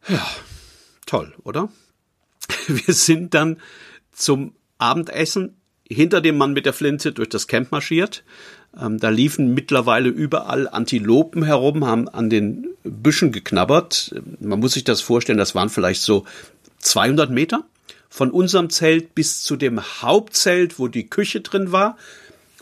Ja, 0.07 0.25
toll, 1.05 1.33
oder? 1.43 1.69
Wir 2.67 2.93
sind 2.93 3.33
dann 3.33 3.59
zum 4.11 4.55
Abendessen 4.77 5.57
hinter 5.87 6.21
dem 6.21 6.37
Mann 6.37 6.53
mit 6.53 6.65
der 6.65 6.73
Flinte 6.73 7.11
durch 7.11 7.29
das 7.29 7.47
Camp 7.47 7.71
marschiert. 7.71 8.23
Ähm, 8.79 8.99
da 8.99 9.09
liefen 9.09 9.53
mittlerweile 9.53 10.09
überall 10.09 10.67
Antilopen 10.67 11.43
herum, 11.43 11.85
haben 11.85 12.07
an 12.07 12.29
den 12.29 12.67
Büschen 12.83 13.31
geknabbert. 13.31 14.15
Man 14.39 14.59
muss 14.59 14.73
sich 14.73 14.83
das 14.83 15.01
vorstellen, 15.01 15.37
das 15.37 15.55
waren 15.55 15.69
vielleicht 15.69 16.01
so 16.01 16.25
200 16.79 17.29
Meter 17.29 17.63
von 18.09 18.31
unserem 18.31 18.69
Zelt 18.69 19.13
bis 19.15 19.43
zu 19.43 19.55
dem 19.55 19.81
Hauptzelt, 20.01 20.79
wo 20.79 20.87
die 20.87 21.07
Küche 21.07 21.41
drin 21.41 21.71
war 21.71 21.97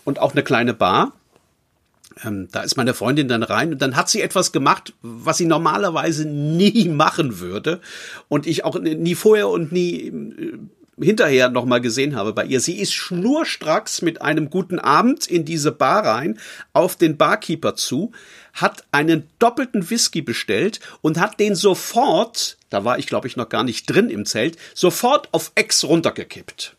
und 0.04 0.20
auch 0.20 0.34
eine 0.34 0.44
kleine 0.44 0.74
Bar. 0.74 1.14
Ähm, 2.24 2.50
da 2.52 2.62
ist 2.62 2.76
meine 2.76 2.94
Freundin 2.94 3.28
dann 3.28 3.44
rein 3.44 3.72
und 3.72 3.82
dann 3.82 3.96
hat 3.96 4.10
sie 4.10 4.22
etwas 4.22 4.52
gemacht, 4.52 4.94
was 5.02 5.38
sie 5.38 5.46
normalerweise 5.46 6.28
nie 6.28 6.90
machen 6.90 7.40
würde 7.40 7.82
und 8.28 8.48
ich 8.48 8.66
auch 8.66 8.80
nie 8.80 9.16
vorher 9.16 9.48
und 9.48 9.72
nie 9.72 10.08
äh, 10.08 10.58
hinterher 11.02 11.50
nochmal 11.50 11.82
gesehen 11.82 12.16
habe 12.16 12.34
bei 12.34 12.46
ihr. 12.46 12.60
Sie 12.60 12.80
ist 12.80 12.94
schnurstracks 12.94 14.02
mit 14.02 14.22
einem 14.22 14.50
guten 14.50 14.80
Abend 14.80 15.28
in 15.28 15.46
diese 15.46 15.72
Bar 15.72 16.06
rein, 16.06 16.40
auf 16.74 16.96
den 16.96 17.18
Barkeeper 17.18 17.76
zu, 17.76 18.12
hat 18.54 18.84
einen 18.92 19.30
doppelten 19.40 19.90
Whisky 19.90 20.22
bestellt 20.22 20.80
und 21.02 21.20
hat 21.20 21.40
den 21.40 21.56
sofort, 21.56 22.58
da 22.70 22.84
war 22.84 23.00
ich 23.00 23.08
glaube 23.08 23.28
ich 23.28 23.36
noch 23.38 23.50
gar 23.50 23.64
nicht 23.64 23.86
drin 23.86 24.10
im 24.10 24.26
Zelt, 24.26 24.58
sofort 24.74 25.30
auf 25.34 25.52
Ex 25.56 25.84
runtergekippt. 25.84 26.76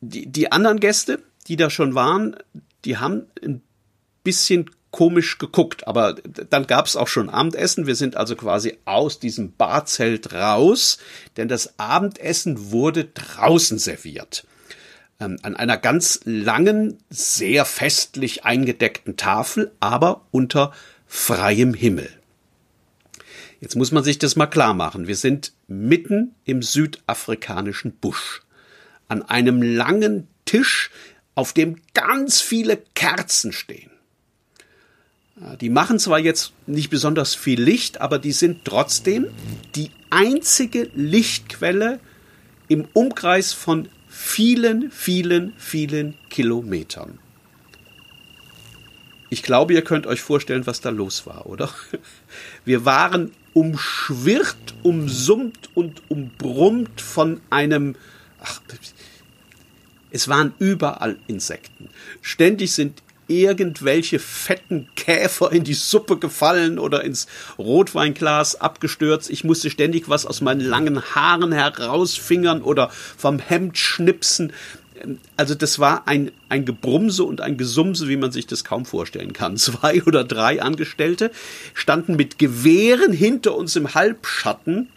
Die, 0.00 0.26
die 0.26 0.50
anderen 0.50 0.80
Gäste, 0.80 1.22
die 1.48 1.56
da 1.56 1.70
schon 1.70 1.94
waren, 1.94 2.36
die 2.84 2.98
haben 2.98 3.26
ein 3.42 3.62
bisschen 4.24 4.70
komisch 4.92 5.38
geguckt, 5.38 5.88
aber 5.88 6.14
dann 6.14 6.66
gab 6.68 6.86
es 6.86 6.94
auch 6.94 7.08
schon 7.08 7.28
Abendessen. 7.28 7.86
Wir 7.88 7.96
sind 7.96 8.16
also 8.16 8.36
quasi 8.36 8.78
aus 8.84 9.18
diesem 9.18 9.56
Barzelt 9.56 10.32
raus, 10.32 10.98
denn 11.36 11.48
das 11.48 11.78
Abendessen 11.78 12.70
wurde 12.70 13.06
draußen 13.06 13.78
serviert. 13.78 14.46
Ähm, 15.18 15.38
an 15.42 15.56
einer 15.56 15.78
ganz 15.78 16.20
langen, 16.24 16.98
sehr 17.10 17.64
festlich 17.64 18.44
eingedeckten 18.44 19.16
Tafel, 19.16 19.72
aber 19.80 20.26
unter 20.30 20.72
freiem 21.06 21.74
Himmel. 21.74 22.10
Jetzt 23.60 23.76
muss 23.76 23.92
man 23.92 24.02
sich 24.02 24.18
das 24.18 24.36
mal 24.36 24.46
klar 24.46 24.74
machen. 24.74 25.06
Wir 25.06 25.16
sind 25.16 25.52
mitten 25.68 26.34
im 26.44 26.62
südafrikanischen 26.62 27.92
Busch. 27.92 28.42
An 29.08 29.22
einem 29.22 29.62
langen 29.62 30.26
Tisch, 30.44 30.90
auf 31.34 31.52
dem 31.52 31.80
ganz 31.94 32.40
viele 32.40 32.76
Kerzen 32.94 33.52
stehen. 33.52 33.91
Die 35.60 35.70
machen 35.70 35.98
zwar 35.98 36.18
jetzt 36.18 36.52
nicht 36.66 36.90
besonders 36.90 37.34
viel 37.34 37.60
Licht, 37.60 38.00
aber 38.00 38.18
die 38.18 38.32
sind 38.32 38.64
trotzdem 38.64 39.26
die 39.74 39.90
einzige 40.10 40.90
Lichtquelle 40.94 42.00
im 42.68 42.86
Umkreis 42.92 43.52
von 43.52 43.88
vielen, 44.08 44.90
vielen, 44.90 45.52
vielen 45.56 46.14
Kilometern. 46.30 47.18
Ich 49.30 49.42
glaube, 49.42 49.72
ihr 49.72 49.82
könnt 49.82 50.06
euch 50.06 50.20
vorstellen, 50.20 50.66
was 50.66 50.82
da 50.82 50.90
los 50.90 51.26
war, 51.26 51.46
oder? 51.46 51.70
Wir 52.64 52.84
waren 52.84 53.32
umschwirrt, 53.54 54.74
umsummt 54.82 55.70
und 55.74 56.02
umbrummt 56.08 57.00
von 57.00 57.40
einem, 57.48 57.96
ach, 58.40 58.60
es 60.10 60.28
waren 60.28 60.52
überall 60.58 61.18
Insekten. 61.26 61.88
Ständig 62.20 62.72
sind 62.72 63.02
irgendwelche 63.40 64.18
fetten 64.18 64.88
Käfer 64.94 65.52
in 65.52 65.64
die 65.64 65.74
Suppe 65.74 66.18
gefallen 66.18 66.78
oder 66.78 67.04
ins 67.04 67.26
Rotweinglas 67.58 68.60
abgestürzt. 68.60 69.30
Ich 69.30 69.44
musste 69.44 69.70
ständig 69.70 70.08
was 70.08 70.26
aus 70.26 70.40
meinen 70.40 70.60
langen 70.60 71.02
Haaren 71.14 71.52
herausfingern 71.52 72.62
oder 72.62 72.90
vom 72.90 73.38
Hemd 73.38 73.78
schnipsen. 73.78 74.52
Also 75.36 75.54
das 75.54 75.78
war 75.78 76.06
ein, 76.06 76.30
ein 76.48 76.64
Gebrumse 76.64 77.24
und 77.24 77.40
ein 77.40 77.56
Gesumse, 77.56 78.08
wie 78.08 78.16
man 78.16 78.30
sich 78.30 78.46
das 78.46 78.64
kaum 78.64 78.84
vorstellen 78.84 79.32
kann. 79.32 79.56
Zwei 79.62 80.02
oder 80.04 80.24
drei 80.24 80.62
Angestellte 80.62 81.30
standen 81.74 82.16
mit 82.16 82.38
Gewehren 82.38 83.12
hinter 83.12 83.56
uns 83.56 83.76
im 83.76 83.94
Halbschatten. 83.94 84.88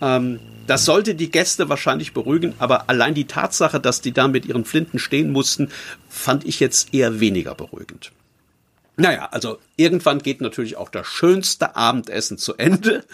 Ähm, 0.00 0.40
das 0.66 0.84
sollte 0.84 1.14
die 1.14 1.30
Gäste 1.30 1.68
wahrscheinlich 1.68 2.12
beruhigen, 2.12 2.54
aber 2.58 2.90
allein 2.90 3.14
die 3.14 3.26
Tatsache, 3.26 3.80
dass 3.80 4.00
die 4.02 4.12
da 4.12 4.28
mit 4.28 4.44
ihren 4.44 4.64
Flinten 4.64 4.98
stehen 4.98 5.32
mussten, 5.32 5.70
fand 6.08 6.44
ich 6.44 6.60
jetzt 6.60 6.92
eher 6.92 7.20
weniger 7.20 7.54
beruhigend. 7.54 8.12
Naja, 9.00 9.28
also 9.30 9.58
irgendwann 9.76 10.18
geht 10.18 10.40
natürlich 10.40 10.76
auch 10.76 10.88
das 10.88 11.06
schönste 11.06 11.76
Abendessen 11.76 12.36
zu 12.36 12.56
Ende 12.56 13.04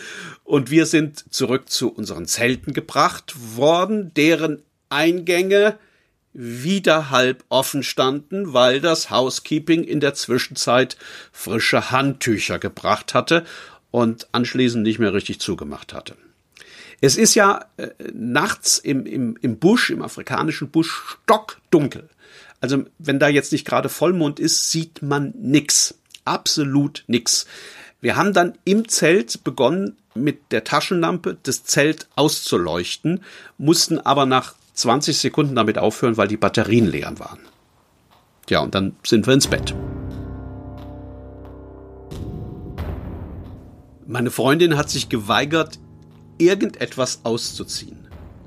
und 0.42 0.70
wir 0.70 0.86
sind 0.86 1.32
zurück 1.32 1.68
zu 1.68 1.92
unseren 1.92 2.26
Zelten 2.26 2.72
gebracht 2.72 3.34
worden, 3.54 4.12
deren 4.14 4.62
Eingänge 4.88 5.78
wieder 6.32 7.10
halb 7.10 7.44
offen 7.50 7.82
standen, 7.82 8.54
weil 8.54 8.80
das 8.80 9.10
Housekeeping 9.10 9.84
in 9.84 10.00
der 10.00 10.14
Zwischenzeit 10.14 10.96
frische 11.30 11.90
Handtücher 11.90 12.58
gebracht 12.58 13.14
hatte 13.14 13.44
und 13.90 14.26
anschließend 14.32 14.82
nicht 14.82 14.98
mehr 14.98 15.14
richtig 15.14 15.38
zugemacht 15.38 15.92
hatte. 15.92 16.16
Es 17.00 17.16
ist 17.16 17.34
ja 17.34 17.66
äh, 17.76 17.88
nachts 18.12 18.78
im, 18.78 19.06
im, 19.06 19.37
im 19.40 19.58
Busch, 19.58 19.90
im 19.90 20.02
afrikanischen 20.02 20.70
Busch, 20.70 21.02
stockdunkel. 21.23 22.08
Also 22.61 22.84
wenn 22.99 23.18
da 23.18 23.28
jetzt 23.28 23.52
nicht 23.52 23.66
gerade 23.66 23.88
Vollmond 23.88 24.40
ist, 24.40 24.70
sieht 24.70 25.02
man 25.02 25.34
nix. 25.37 25.99
Absolut 26.25 27.04
nix. 27.06 27.46
Wir 28.00 28.16
haben 28.16 28.32
dann 28.32 28.54
im 28.64 28.88
Zelt 28.88 29.44
begonnen, 29.44 29.96
mit 30.14 30.52
der 30.52 30.64
Taschenlampe 30.64 31.37
das 31.42 31.64
Zelt 31.64 32.08
auszuleuchten, 32.14 33.23
mussten 33.58 33.99
aber 33.99 34.26
nach 34.26 34.54
20 34.75 35.18
Sekunden 35.18 35.54
damit 35.54 35.78
aufhören, 35.78 36.16
weil 36.16 36.28
die 36.28 36.37
Batterien 36.37 36.87
leer 36.87 37.18
waren. 37.18 37.40
Ja, 38.49 38.61
und 38.61 38.75
dann 38.75 38.96
sind 39.04 39.26
wir 39.26 39.34
ins 39.34 39.49
Bett. 39.49 39.75
Meine 44.06 44.30
Freundin 44.30 44.76
hat 44.76 44.90
sich 44.90 45.08
geweigert, 45.08 45.78
irgendetwas 46.38 47.20
auszuziehen. 47.24 47.98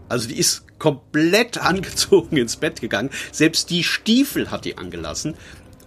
Also 0.10 0.28
die 0.28 0.38
ist 0.38 0.64
komplett 0.80 1.58
angezogen 1.62 2.38
ins 2.38 2.58
Bett 2.58 2.82
gegangen. 2.82 3.10
Selbst 3.32 3.70
die 3.70 3.84
Stiefel 3.84 4.52
hat 4.52 4.66
die 4.66 4.78
angelassen. 4.78 5.36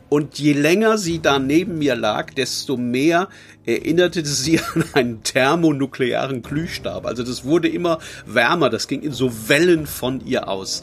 Und 0.09 0.41
je 0.41 0.55
länger 0.55 0.99
sie 0.99 1.23
da 1.23 1.39
neben 1.39 1.79
mir 1.79 1.95
lag, 1.95 2.35
desto 2.35 2.77
mehr 2.77 3.29
erinnerte 3.65 4.27
sie 4.27 4.59
an 4.75 4.85
einen 4.93 5.23
thermonuklearen 5.23 6.43
Glühstab. 6.43 7.07
Also 7.07 7.23
das 7.23 7.45
wurde 7.45 7.69
immer 7.69 8.01
wärmer, 8.27 8.71
das 8.71 8.89
ging 8.89 9.03
in 9.03 9.13
so 9.13 9.49
Wellen 9.49 9.87
von 9.87 10.27
ihr 10.27 10.49
aus. 10.49 10.83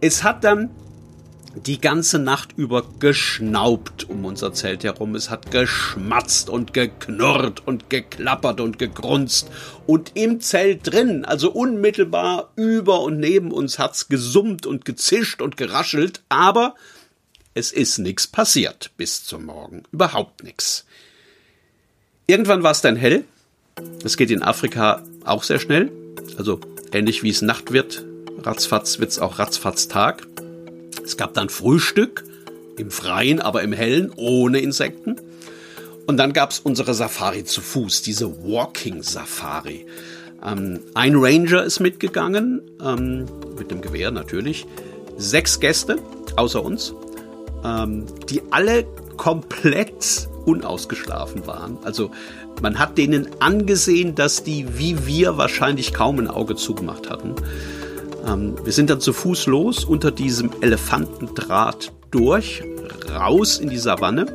Es 0.00 0.22
hat 0.22 0.44
dann 0.44 0.70
die 1.64 1.80
ganze 1.80 2.18
Nacht 2.18 2.50
über 2.56 2.84
geschnaubt 2.98 4.08
um 4.08 4.24
unser 4.24 4.52
Zelt 4.52 4.84
herum. 4.84 5.14
Es 5.14 5.30
hat 5.30 5.50
geschmatzt 5.50 6.50
und 6.50 6.74
geknurrt 6.74 7.66
und 7.66 7.88
geklappert 7.88 8.60
und 8.60 8.78
gegrunzt. 8.78 9.50
Und 9.86 10.12
im 10.14 10.40
Zelt 10.40 10.80
drin, 10.92 11.24
also 11.24 11.50
unmittelbar 11.50 12.52
über 12.56 13.00
und 13.00 13.18
neben 13.18 13.52
uns, 13.52 13.78
hat's 13.78 14.08
gesummt 14.08 14.66
und 14.66 14.84
gezischt 14.84 15.40
und 15.40 15.56
geraschelt. 15.56 16.22
Aber 16.28 16.74
es 17.54 17.72
ist 17.72 17.98
nichts 17.98 18.26
passiert 18.26 18.90
bis 18.98 19.24
zum 19.24 19.46
Morgen. 19.46 19.84
Überhaupt 19.92 20.44
nichts. 20.44 20.84
Irgendwann 22.26 22.62
war 22.62 22.72
es 22.72 22.82
dann 22.82 22.96
hell. 22.96 23.24
Das 24.02 24.16
geht 24.16 24.30
in 24.30 24.42
Afrika 24.42 25.02
auch 25.24 25.42
sehr 25.42 25.58
schnell. 25.58 25.90
Also 26.36 26.60
ähnlich 26.92 27.22
wie 27.22 27.30
es 27.30 27.40
Nacht 27.40 27.72
wird, 27.72 28.04
ratzfatz 28.42 28.98
wird's 28.98 29.18
auch 29.18 29.38
ratzfatz 29.38 29.88
Tag. 29.88 30.26
Es 31.06 31.16
gab 31.16 31.34
dann 31.34 31.48
Frühstück 31.48 32.24
im 32.76 32.90
Freien, 32.90 33.40
aber 33.40 33.62
im 33.62 33.72
Hellen, 33.72 34.12
ohne 34.16 34.58
Insekten. 34.58 35.16
Und 36.06 36.16
dann 36.16 36.32
gab's 36.32 36.58
unsere 36.58 36.94
Safari 36.94 37.44
zu 37.44 37.60
Fuß, 37.60 38.02
diese 38.02 38.44
Walking 38.44 39.02
Safari. 39.02 39.86
Ähm, 40.44 40.80
ein 40.94 41.14
Ranger 41.14 41.62
ist 41.62 41.80
mitgegangen, 41.80 42.60
ähm, 42.84 43.26
mit 43.56 43.70
dem 43.70 43.80
Gewehr 43.80 44.10
natürlich. 44.10 44.66
Sechs 45.16 45.60
Gäste, 45.60 45.96
außer 46.34 46.62
uns, 46.62 46.92
ähm, 47.64 48.06
die 48.28 48.42
alle 48.50 48.84
komplett 49.16 50.28
unausgeschlafen 50.44 51.46
waren. 51.46 51.78
Also 51.84 52.10
man 52.62 52.78
hat 52.80 52.98
denen 52.98 53.28
angesehen, 53.40 54.16
dass 54.16 54.42
die 54.42 54.78
wie 54.78 55.06
wir 55.06 55.38
wahrscheinlich 55.38 55.92
kaum 55.94 56.18
ein 56.18 56.28
Auge 56.28 56.56
zugemacht 56.56 57.10
hatten. 57.10 57.34
Ähm, 58.26 58.56
wir 58.64 58.72
sind 58.72 58.90
dann 58.90 59.00
zu 59.00 59.12
Fuß 59.12 59.46
los 59.46 59.84
unter 59.84 60.10
diesem 60.10 60.50
Elefantendraht 60.60 61.92
durch, 62.10 62.62
raus 63.14 63.58
in 63.58 63.70
die 63.70 63.78
Savanne. 63.78 64.26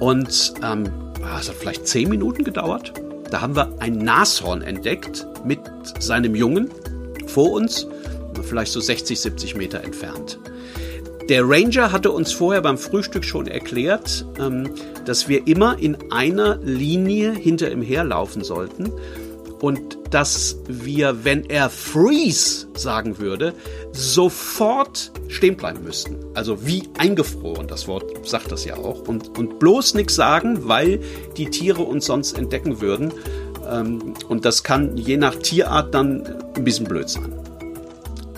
Und 0.00 0.54
ähm, 0.62 0.84
ah, 1.22 1.38
es 1.40 1.48
hat 1.48 1.56
vielleicht 1.56 1.86
zehn 1.86 2.08
Minuten 2.08 2.44
gedauert. 2.44 2.92
Da 3.30 3.40
haben 3.40 3.56
wir 3.56 3.74
ein 3.80 3.98
Nashorn 3.98 4.62
entdeckt 4.62 5.26
mit 5.44 5.60
seinem 5.98 6.34
Jungen 6.34 6.68
vor 7.26 7.52
uns, 7.52 7.86
vielleicht 8.42 8.72
so 8.72 8.80
60, 8.80 9.18
70 9.18 9.54
Meter 9.56 9.82
entfernt. 9.82 10.38
Der 11.28 11.42
Ranger 11.48 11.90
hatte 11.90 12.10
uns 12.10 12.32
vorher 12.32 12.60
beim 12.60 12.76
Frühstück 12.76 13.24
schon 13.24 13.46
erklärt, 13.46 14.26
ähm, 14.38 14.68
dass 15.06 15.28
wir 15.28 15.46
immer 15.46 15.78
in 15.78 15.96
einer 16.12 16.56
Linie 16.58 17.32
hinter 17.32 17.70
ihm 17.72 17.80
herlaufen 17.80 18.44
sollten 18.44 18.92
und 19.60 19.96
dass 20.14 20.58
wir, 20.68 21.24
wenn 21.24 21.50
er 21.50 21.68
freeze 21.70 22.68
sagen 22.74 23.18
würde, 23.18 23.52
sofort 23.90 25.10
stehen 25.26 25.56
bleiben 25.56 25.82
müssten. 25.82 26.24
Also 26.34 26.64
wie 26.64 26.88
eingefroren, 26.96 27.66
das 27.66 27.88
Wort 27.88 28.24
sagt 28.24 28.52
das 28.52 28.64
ja 28.64 28.76
auch. 28.76 29.08
Und, 29.08 29.36
und 29.36 29.58
bloß 29.58 29.94
nichts 29.94 30.14
sagen, 30.14 30.68
weil 30.68 31.00
die 31.36 31.50
Tiere 31.50 31.82
uns 31.82 32.06
sonst 32.06 32.38
entdecken 32.38 32.80
würden. 32.80 33.12
Ähm, 33.68 34.14
und 34.28 34.44
das 34.44 34.62
kann 34.62 34.96
je 34.96 35.16
nach 35.16 35.34
Tierart 35.34 35.92
dann 35.92 36.24
ein 36.54 36.62
bisschen 36.62 36.86
blöd 36.86 37.08
sein. 37.08 37.32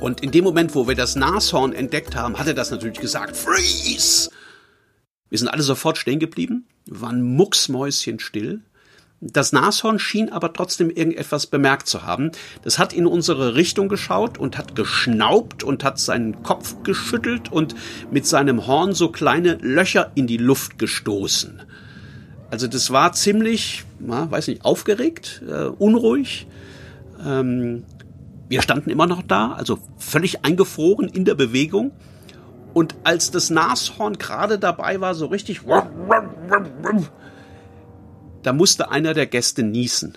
Und 0.00 0.22
in 0.22 0.30
dem 0.30 0.44
Moment, 0.44 0.74
wo 0.74 0.88
wir 0.88 0.94
das 0.94 1.14
Nashorn 1.14 1.74
entdeckt 1.74 2.16
haben, 2.16 2.38
hat 2.38 2.46
er 2.46 2.54
das 2.54 2.70
natürlich 2.70 3.00
gesagt, 3.00 3.36
freeze! 3.36 4.30
Wir 5.28 5.38
sind 5.38 5.48
alle 5.48 5.62
sofort 5.62 5.98
stehen 5.98 6.20
geblieben, 6.20 6.66
waren 6.86 7.20
mucksmäuschenstill. 7.20 8.62
Das 9.20 9.52
Nashorn 9.52 9.98
schien 9.98 10.30
aber 10.30 10.52
trotzdem 10.52 10.90
irgendetwas 10.90 11.46
bemerkt 11.46 11.88
zu 11.88 12.02
haben. 12.02 12.32
Das 12.62 12.78
hat 12.78 12.92
in 12.92 13.06
unsere 13.06 13.54
Richtung 13.54 13.88
geschaut 13.88 14.36
und 14.36 14.58
hat 14.58 14.76
geschnaubt 14.76 15.64
und 15.64 15.84
hat 15.84 15.98
seinen 15.98 16.42
Kopf 16.42 16.82
geschüttelt 16.82 17.50
und 17.50 17.74
mit 18.10 18.26
seinem 18.26 18.66
Horn 18.66 18.92
so 18.92 19.08
kleine 19.08 19.54
Löcher 19.54 20.12
in 20.14 20.26
die 20.26 20.36
Luft 20.36 20.78
gestoßen. 20.78 21.62
Also 22.50 22.66
das 22.66 22.90
war 22.90 23.12
ziemlich, 23.12 23.84
na, 23.98 24.30
weiß 24.30 24.48
nicht, 24.48 24.64
aufgeregt, 24.64 25.42
äh, 25.48 25.64
unruhig. 25.64 26.46
Ähm, 27.24 27.84
wir 28.48 28.60
standen 28.60 28.90
immer 28.90 29.06
noch 29.06 29.22
da, 29.22 29.52
also 29.52 29.78
völlig 29.96 30.44
eingefroren 30.44 31.08
in 31.08 31.24
der 31.24 31.34
Bewegung. 31.34 31.92
Und 32.74 32.94
als 33.04 33.30
das 33.30 33.48
Nashorn 33.48 34.18
gerade 34.18 34.58
dabei 34.58 35.00
war, 35.00 35.14
so 35.14 35.26
richtig 35.26 35.62
da 38.46 38.52
musste 38.52 38.92
einer 38.92 39.12
der 39.12 39.26
Gäste 39.26 39.64
niesen. 39.64 40.16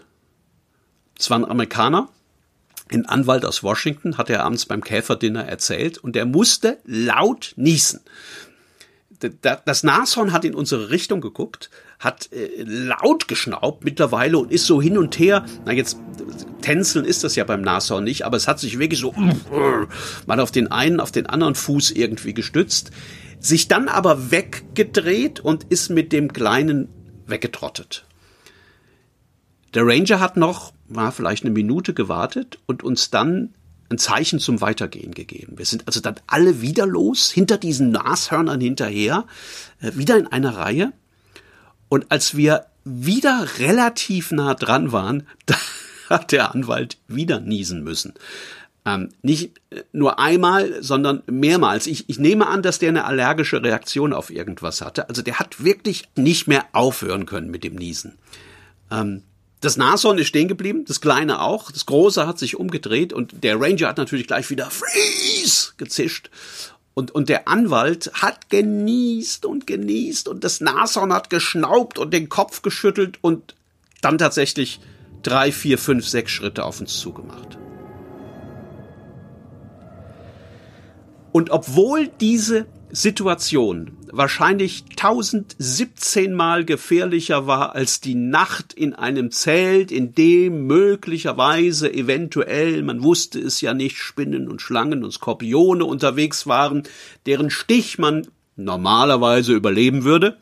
Es 1.18 1.32
war 1.32 1.40
ein 1.40 1.46
Amerikaner, 1.46 2.10
ein 2.92 3.08
Anwalt 3.08 3.44
aus 3.44 3.64
Washington, 3.64 4.20
hat 4.20 4.30
er 4.30 4.44
abends 4.44 4.68
beim 4.68 4.84
Käferdinner 4.84 5.46
erzählt, 5.46 5.98
und 5.98 6.16
der 6.16 6.28
musste 6.28 6.78
laut 6.86 7.54
niesen. 7.56 8.02
Das 9.64 9.82
Nashorn 9.82 10.32
hat 10.32 10.46
in 10.46 10.54
unsere 10.54 10.92
Richtung 10.92 11.22
geguckt, 11.22 11.72
hat 11.98 12.32
äh, 12.32 12.62
laut 12.64 13.28
geschnaubt 13.28 13.84
mittlerweile 13.84 14.38
und 14.38 14.52
ist 14.52 14.68
so 14.68 14.80
hin 14.80 15.00
und 15.00 15.18
her. 15.18 15.44
Na 15.66 15.74
jetzt 15.74 15.98
tänzeln 16.62 17.06
ist 17.06 17.24
das 17.24 17.36
ja 17.36 17.46
beim 17.46 17.62
Nashorn 17.62 18.04
nicht, 18.04 18.26
aber 18.26 18.38
es 18.38 18.48
hat 18.48 18.60
sich 18.60 18.78
wirklich 18.78 19.00
so 19.00 19.12
mal 20.28 20.40
auf 20.40 20.52
den 20.52 20.72
einen, 20.72 21.00
auf 21.00 21.12
den 21.12 21.26
anderen 21.26 21.56
Fuß 21.56 21.90
irgendwie 21.92 22.36
gestützt, 22.36 22.92
sich 23.40 23.68
dann 23.68 23.88
aber 23.88 24.30
weggedreht 24.30 25.40
und 25.40 25.64
ist 25.64 25.90
mit 25.90 26.14
dem 26.14 26.32
Kleinen 26.32 26.90
weggetrottet. 27.26 28.06
Der 29.74 29.86
Ranger 29.86 30.20
hat 30.20 30.38
noch, 30.38 30.74
war 30.88 31.12
vielleicht 31.12 31.44
eine 31.44 31.54
Minute 31.54 31.94
gewartet 31.94 32.60
und 32.66 32.84
uns 32.84 33.10
dann 33.10 33.54
ein 33.90 33.98
Zeichen 33.98 34.40
zum 34.40 34.62
Weitergehen 34.62 35.14
gegeben. 35.14 35.58
Wir 35.58 35.66
sind 35.66 35.88
also 35.88 36.00
dann 36.00 36.16
alle 36.28 36.62
wieder 36.62 36.86
los, 36.86 37.32
hinter 37.32 37.58
diesen 37.58 37.92
Nashörnern 37.92 38.62
hinterher, 38.62 39.26
äh, 39.82 39.92
wieder 39.96 40.18
in 40.18 40.28
einer 40.28 40.56
Reihe. 40.56 40.94
Und 41.90 42.06
als 42.10 42.38
wir 42.38 42.68
wieder 42.86 43.48
relativ 43.58 44.32
nah 44.32 44.54
dran 44.54 44.92
waren, 44.92 45.28
da 45.46 45.56
hat 46.10 46.32
der 46.32 46.54
Anwalt 46.54 46.98
wieder 47.08 47.40
niesen 47.40 47.84
müssen. 47.84 48.14
Ähm, 48.86 49.10
nicht 49.22 49.60
äh, 49.72 49.84
nur 49.92 50.20
einmal, 50.20 50.82
sondern 50.82 51.24
mehrmals. 51.28 51.88
Ich, 51.88 52.10
ich 52.10 52.20
nehme 52.20 52.48
an, 52.48 52.62
dass 52.62 52.80
der 52.80 52.90
eine 52.90 53.06
allergische 53.06 53.62
Reaktion 53.62 54.14
auf 54.14 54.30
irgendwas 54.30 54.82
hatte. 54.82 55.10
Also 55.10 55.22
der 55.22 55.40
hat 55.40 55.64
wirklich 55.64 56.08
nicht 56.16 56.48
mehr 56.48 56.66
aufhören 56.72 57.26
können 57.26 57.52
mit 57.52 57.64
dem 57.64 57.76
Niesen. 57.76 58.18
Ähm, 58.90 59.24
das 59.62 59.76
Nashorn 59.76 60.18
ist 60.18 60.28
stehen 60.28 60.48
geblieben, 60.48 60.86
das 60.86 61.02
kleine 61.02 61.42
auch. 61.42 61.72
Das 61.72 61.86
große 61.86 62.26
hat 62.26 62.40
sich 62.40 62.56
umgedreht 62.56 63.12
und 63.12 63.44
der 63.44 63.60
Ranger 63.60 63.90
hat 63.90 63.98
natürlich 63.98 64.28
gleich 64.28 64.50
wieder 64.50 64.70
Freeze 64.70 65.74
gezischt. 65.78 66.30
Und, 66.94 67.12
und 67.12 67.30
der 67.30 67.48
Anwalt 67.48 68.12
hat 68.14 68.50
genießt 68.50 69.46
und 69.46 69.68
genießt 69.68 70.28
und 70.28 70.44
das 70.44 70.62
Nashorn 70.62 71.14
hat 71.14 71.30
geschnaubt 71.30 71.98
und 71.98 72.14
den 72.14 72.30
Kopf 72.30 72.62
geschüttelt 72.62 73.20
und 73.22 73.56
dann 74.02 74.18
tatsächlich 74.18 74.80
drei, 75.24 75.52
vier, 75.52 75.78
fünf, 75.78 76.08
sechs 76.08 76.32
Schritte 76.32 76.64
auf 76.64 76.80
uns 76.80 76.98
zugemacht. 76.98 77.58
Und 81.32 81.52
obwohl 81.52 82.08
diese 82.20 82.66
Situation 82.92 83.99
wahrscheinlich 84.12 84.84
1017 84.92 86.34
Mal 86.34 86.66
gefährlicher 86.66 87.48
war 87.48 87.76
als 87.76 88.02
die 88.02 88.16
Nacht 88.16 88.74
in 88.74 88.94
einem 88.94 89.32
Zelt, 89.32 89.92
in 89.92 90.14
dem 90.14 90.68
möglicherweise 90.68 91.94
eventuell, 91.94 92.84
man 92.84 93.04
wusste 93.04 93.40
es 93.40 93.62
ja 93.62 93.74
nicht, 93.74 93.98
Spinnen 93.98 94.48
und 94.48 94.62
Schlangen 94.62 95.04
und 95.04 95.12
Skorpione 95.12 95.86
unterwegs 95.86 96.48
waren, 96.48 96.84
deren 97.26 97.50
Stich 97.50 97.98
man 97.98 98.28
normalerweise 98.56 99.54
überleben 99.54 100.04
würde, 100.04 100.38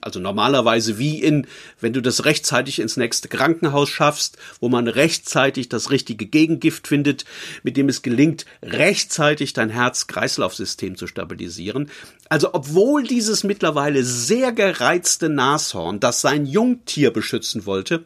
also 0.00 0.20
normalerweise 0.20 0.98
wie 0.98 1.22
in, 1.22 1.46
wenn 1.80 1.92
du 1.92 2.00
das 2.00 2.24
rechtzeitig 2.24 2.80
ins 2.80 2.96
nächste 2.96 3.28
Krankenhaus 3.28 3.88
schaffst, 3.88 4.36
wo 4.60 4.68
man 4.68 4.88
rechtzeitig 4.88 5.68
das 5.68 5.90
richtige 5.90 6.26
Gegengift 6.26 6.88
findet, 6.88 7.24
mit 7.62 7.76
dem 7.76 7.88
es 7.88 8.02
gelingt, 8.02 8.46
rechtzeitig 8.62 9.52
dein 9.52 9.70
Herz-Kreislauf-System 9.70 10.96
zu 10.96 11.06
stabilisieren. 11.06 11.90
Also 12.28 12.52
obwohl 12.52 13.04
dieses 13.04 13.44
mittlerweile 13.44 14.04
sehr 14.04 14.52
gereizte 14.52 15.28
Nashorn, 15.28 16.00
das 16.00 16.20
sein 16.20 16.46
Jungtier 16.46 17.12
beschützen 17.12 17.66
wollte, 17.66 18.04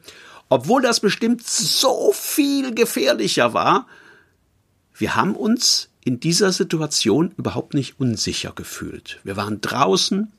obwohl 0.48 0.82
das 0.82 1.00
bestimmt 1.00 1.46
so 1.46 2.12
viel 2.12 2.74
gefährlicher 2.74 3.54
war, 3.54 3.86
wir 4.96 5.16
haben 5.16 5.34
uns 5.34 5.88
in 6.04 6.20
dieser 6.20 6.52
Situation 6.52 7.32
überhaupt 7.36 7.74
nicht 7.74 7.98
unsicher 7.98 8.52
gefühlt. 8.54 9.20
Wir 9.24 9.36
waren 9.36 9.60
draußen, 9.60 10.30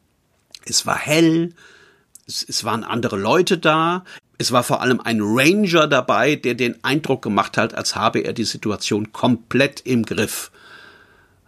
es 0.65 0.85
war 0.85 0.97
hell, 0.97 1.53
es, 2.27 2.43
es 2.47 2.63
waren 2.63 2.83
andere 2.83 3.17
Leute 3.17 3.57
da, 3.57 4.03
es 4.37 4.51
war 4.51 4.63
vor 4.63 4.81
allem 4.81 4.99
ein 4.99 5.19
Ranger 5.21 5.87
dabei, 5.87 6.35
der 6.35 6.55
den 6.55 6.83
Eindruck 6.83 7.21
gemacht 7.21 7.57
hat, 7.57 7.73
als 7.73 7.95
habe 7.95 8.19
er 8.19 8.33
die 8.33 8.43
Situation 8.43 9.13
komplett 9.13 9.81
im 9.81 10.03
Griff. 10.03 10.51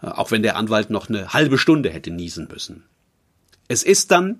Äh, 0.01 0.07
auch 0.07 0.31
wenn 0.31 0.43
der 0.43 0.55
Anwalt 0.55 0.89
noch 0.89 1.09
eine 1.09 1.33
halbe 1.33 1.57
Stunde 1.57 1.89
hätte 1.89 2.11
niesen 2.11 2.47
müssen. 2.51 2.83
Es 3.67 3.83
ist 3.83 4.11
dann 4.11 4.39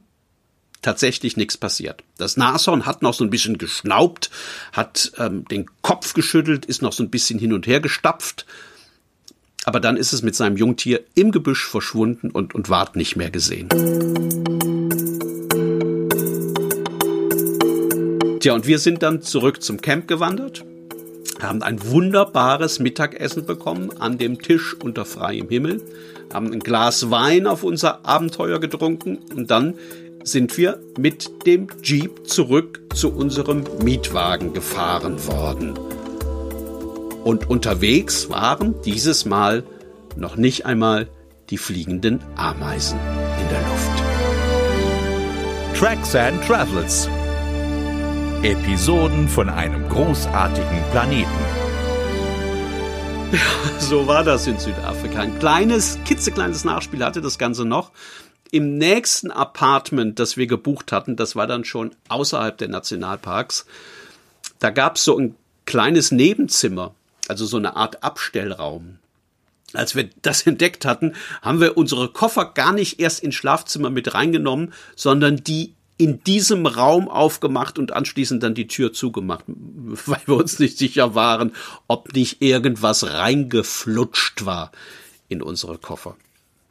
tatsächlich 0.82 1.36
nichts 1.36 1.58
passiert. 1.58 2.04
Das 2.18 2.38
Nashorn 2.38 2.86
hat 2.86 3.02
noch 3.02 3.14
so 3.14 3.24
ein 3.24 3.30
bisschen 3.30 3.58
geschnaubt, 3.58 4.30
hat 4.72 5.12
ähm, 5.18 5.46
den 5.46 5.66
Kopf 5.82 6.14
geschüttelt, 6.14 6.66
ist 6.66 6.82
noch 6.82 6.94
so 6.94 7.04
ein 7.04 7.10
bisschen 7.10 7.40
hin 7.40 7.52
und 7.52 7.68
her 7.68 7.80
gestapft, 7.80 8.46
aber 9.66 9.80
dann 9.80 9.98
ist 9.98 10.14
es 10.14 10.22
mit 10.22 10.36
seinem 10.36 10.56
Jungtier 10.56 11.04
im 11.16 11.32
Gebüsch 11.32 11.68
verschwunden 11.68 12.32
und, 12.32 12.56
und 12.56 12.70
ward 12.70 12.96
nicht 12.96 13.18
mehr 13.18 13.32
gesehen. 13.32 13.68
Tja, 18.48 18.56
und 18.56 18.66
wir 18.66 18.80
sind 18.80 19.04
dann 19.04 19.22
zurück 19.22 19.62
zum 19.62 19.82
Camp 19.82 20.08
gewandert, 20.08 20.64
haben 21.42 21.62
ein 21.62 21.86
wunderbares 21.92 22.80
Mittagessen 22.80 23.46
bekommen 23.46 23.90
an 24.00 24.18
dem 24.18 24.42
Tisch 24.42 24.74
unter 24.74 25.04
freiem 25.04 25.50
Himmel, 25.50 25.82
haben 26.34 26.54
ein 26.54 26.62
Glas 26.62 27.12
Wein 27.12 27.46
auf 27.46 27.66
unser 27.66 28.06
Abenteuer 28.06 28.62
getrunken 28.62 29.18
und 29.36 29.52
dann 29.52 29.74
sind 30.24 30.58
wir 30.58 30.80
mit 30.98 31.46
dem 31.46 31.68
Jeep 31.84 32.26
zurück 32.26 32.80
zu 32.96 33.12
unserem 33.12 33.66
Mietwagen 33.84 34.54
gefahren 34.54 35.18
worden. 35.28 35.74
Und 37.26 37.50
unterwegs 37.50 38.30
waren 38.30 38.76
dieses 38.86 39.26
Mal 39.26 39.64
noch 40.16 40.38
nicht 40.38 40.66
einmal 40.66 41.10
die 41.50 41.58
fliegenden 41.58 42.22
Ameisen 42.38 42.98
in 43.42 43.50
der 43.50 43.60
Luft. 43.68 44.04
Tracks 45.78 46.16
and 46.16 46.42
Travels. 46.46 47.10
Episoden 48.48 49.28
von 49.28 49.50
einem 49.50 49.88
großartigen 49.90 50.82
Planeten. 50.92 51.30
Ja, 53.32 53.40
so 53.80 54.08
war 54.08 54.24
das 54.24 54.48
in 54.48 54.58
Südafrika. 54.58 55.20
Ein 55.20 55.38
kleines, 55.38 56.00
kitzekleines 56.06 56.64
Nachspiel 56.64 57.04
hatte 57.04 57.22
das 57.22 57.38
Ganze 57.38 57.66
noch. 57.66 57.92
Im 58.50 58.78
nächsten 58.78 59.32
Apartment, 59.32 60.18
das 60.20 60.38
wir 60.38 60.48
gebucht 60.48 60.92
hatten, 60.92 61.16
das 61.16 61.36
war 61.36 61.46
dann 61.46 61.66
schon 61.66 61.92
außerhalb 62.08 62.58
der 62.58 62.70
Nationalparks, 62.70 63.66
da 64.60 64.70
gab 64.70 64.96
es 64.96 65.04
so 65.04 65.18
ein 65.20 65.36
kleines 65.66 66.12
Nebenzimmer 66.12 66.94
also 67.28 67.46
so 67.46 67.58
eine 67.58 67.76
Art 67.76 68.04
Abstellraum. 68.04 69.00
Als 69.74 69.96
wir 69.96 70.10
das 70.22 70.42
entdeckt 70.48 70.86
hatten, 70.86 71.16
haben 71.42 71.60
wir 71.60 71.78
unsere 71.78 72.10
Koffer 72.10 72.46
gar 72.46 72.74
nicht 72.74 73.00
erst 73.00 73.22
ins 73.22 73.36
Schlafzimmer 73.36 73.90
mit 73.90 74.14
reingenommen, 74.14 74.74
sondern 74.96 75.44
die 75.44 75.74
in 75.98 76.24
diesem 76.24 76.66
Raum 76.66 77.10
aufgemacht 77.10 77.80
und 77.80 77.92
anschließend 77.94 78.44
dann 78.44 78.54
die 78.54 78.68
Tür 78.68 78.94
zugemacht, 78.94 79.46
weil 79.48 80.22
wir 80.26 80.36
uns 80.36 80.60
nicht 80.60 80.78
sicher 80.78 81.16
waren, 81.16 81.54
ob 81.88 82.14
nicht 82.14 82.42
irgendwas 82.42 83.12
reingeflutscht 83.12 84.46
war 84.46 84.72
in 85.28 85.42
unsere 85.42 85.78
Koffer. 85.78 86.16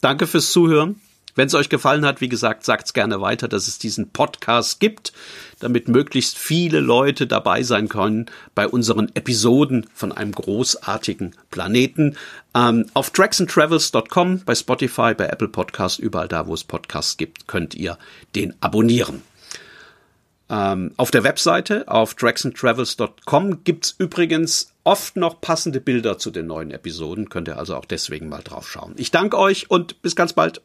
Danke 0.01 0.27
fürs 0.27 0.53
Zuhören. 0.53 1.01
Wenn 1.37 1.47
es 1.47 1.55
euch 1.55 1.69
gefallen 1.69 2.05
hat, 2.05 2.21
wie 2.21 2.29
gesagt, 2.29 2.65
sagt's 2.65 2.95
gerne 2.95 3.21
weiter, 3.21 3.47
dass 3.47 3.69
es 3.69 3.79
diesen 3.79 4.09
Podcast 4.09 4.81
gibt, 4.81 5.13
damit 5.61 5.87
möglichst 5.87 6.39
viele 6.39 6.81
Leute 6.81 7.27
dabei 7.27 7.63
sein 7.63 7.89
können 7.89 8.27
bei 8.55 8.67
unseren 8.67 9.15
Episoden 9.15 9.87
von 9.95 10.13
einem 10.13 10.33
großartigen 10.33 11.37
Planeten. 11.51 12.17
Ähm, 12.55 12.87
auf 12.95 13.11
tracksandtravels.com, 13.11 14.41
bei 14.45 14.55
Spotify, 14.55 15.15
bei 15.15 15.27
Apple 15.27 15.49
Podcast, 15.49 15.99
überall 15.99 16.29
da, 16.29 16.47
wo 16.47 16.55
es 16.55 16.65
Podcasts 16.65 17.19
gibt, 17.19 17.47
könnt 17.47 17.75
ihr 17.75 17.99
den 18.35 18.55
abonnieren. 18.61 19.23
Ähm, 20.49 20.93
auf 20.97 21.11
der 21.11 21.25
Webseite 21.25 21.89
auf 21.89 22.15
tracksandtravels.com 22.15 23.65
gibt's 23.65 23.95
übrigens 23.99 24.73
oft 24.85 25.17
noch 25.17 25.41
passende 25.41 25.81
Bilder 25.81 26.19
zu 26.19 26.31
den 26.31 26.47
neuen 26.47 26.71
Episoden. 26.71 27.29
Könnt 27.29 27.49
ihr 27.49 27.59
also 27.59 27.77
auch 27.77 27.85
deswegen 27.85 28.29
mal 28.29 28.43
drauf 28.43 28.71
schauen. 28.71 28.95
Ich 28.97 29.11
danke 29.11 29.37
euch 29.39 29.71
und 29.71 30.01
bis 30.03 30.15
ganz 30.15 30.33
bald. 30.33 30.63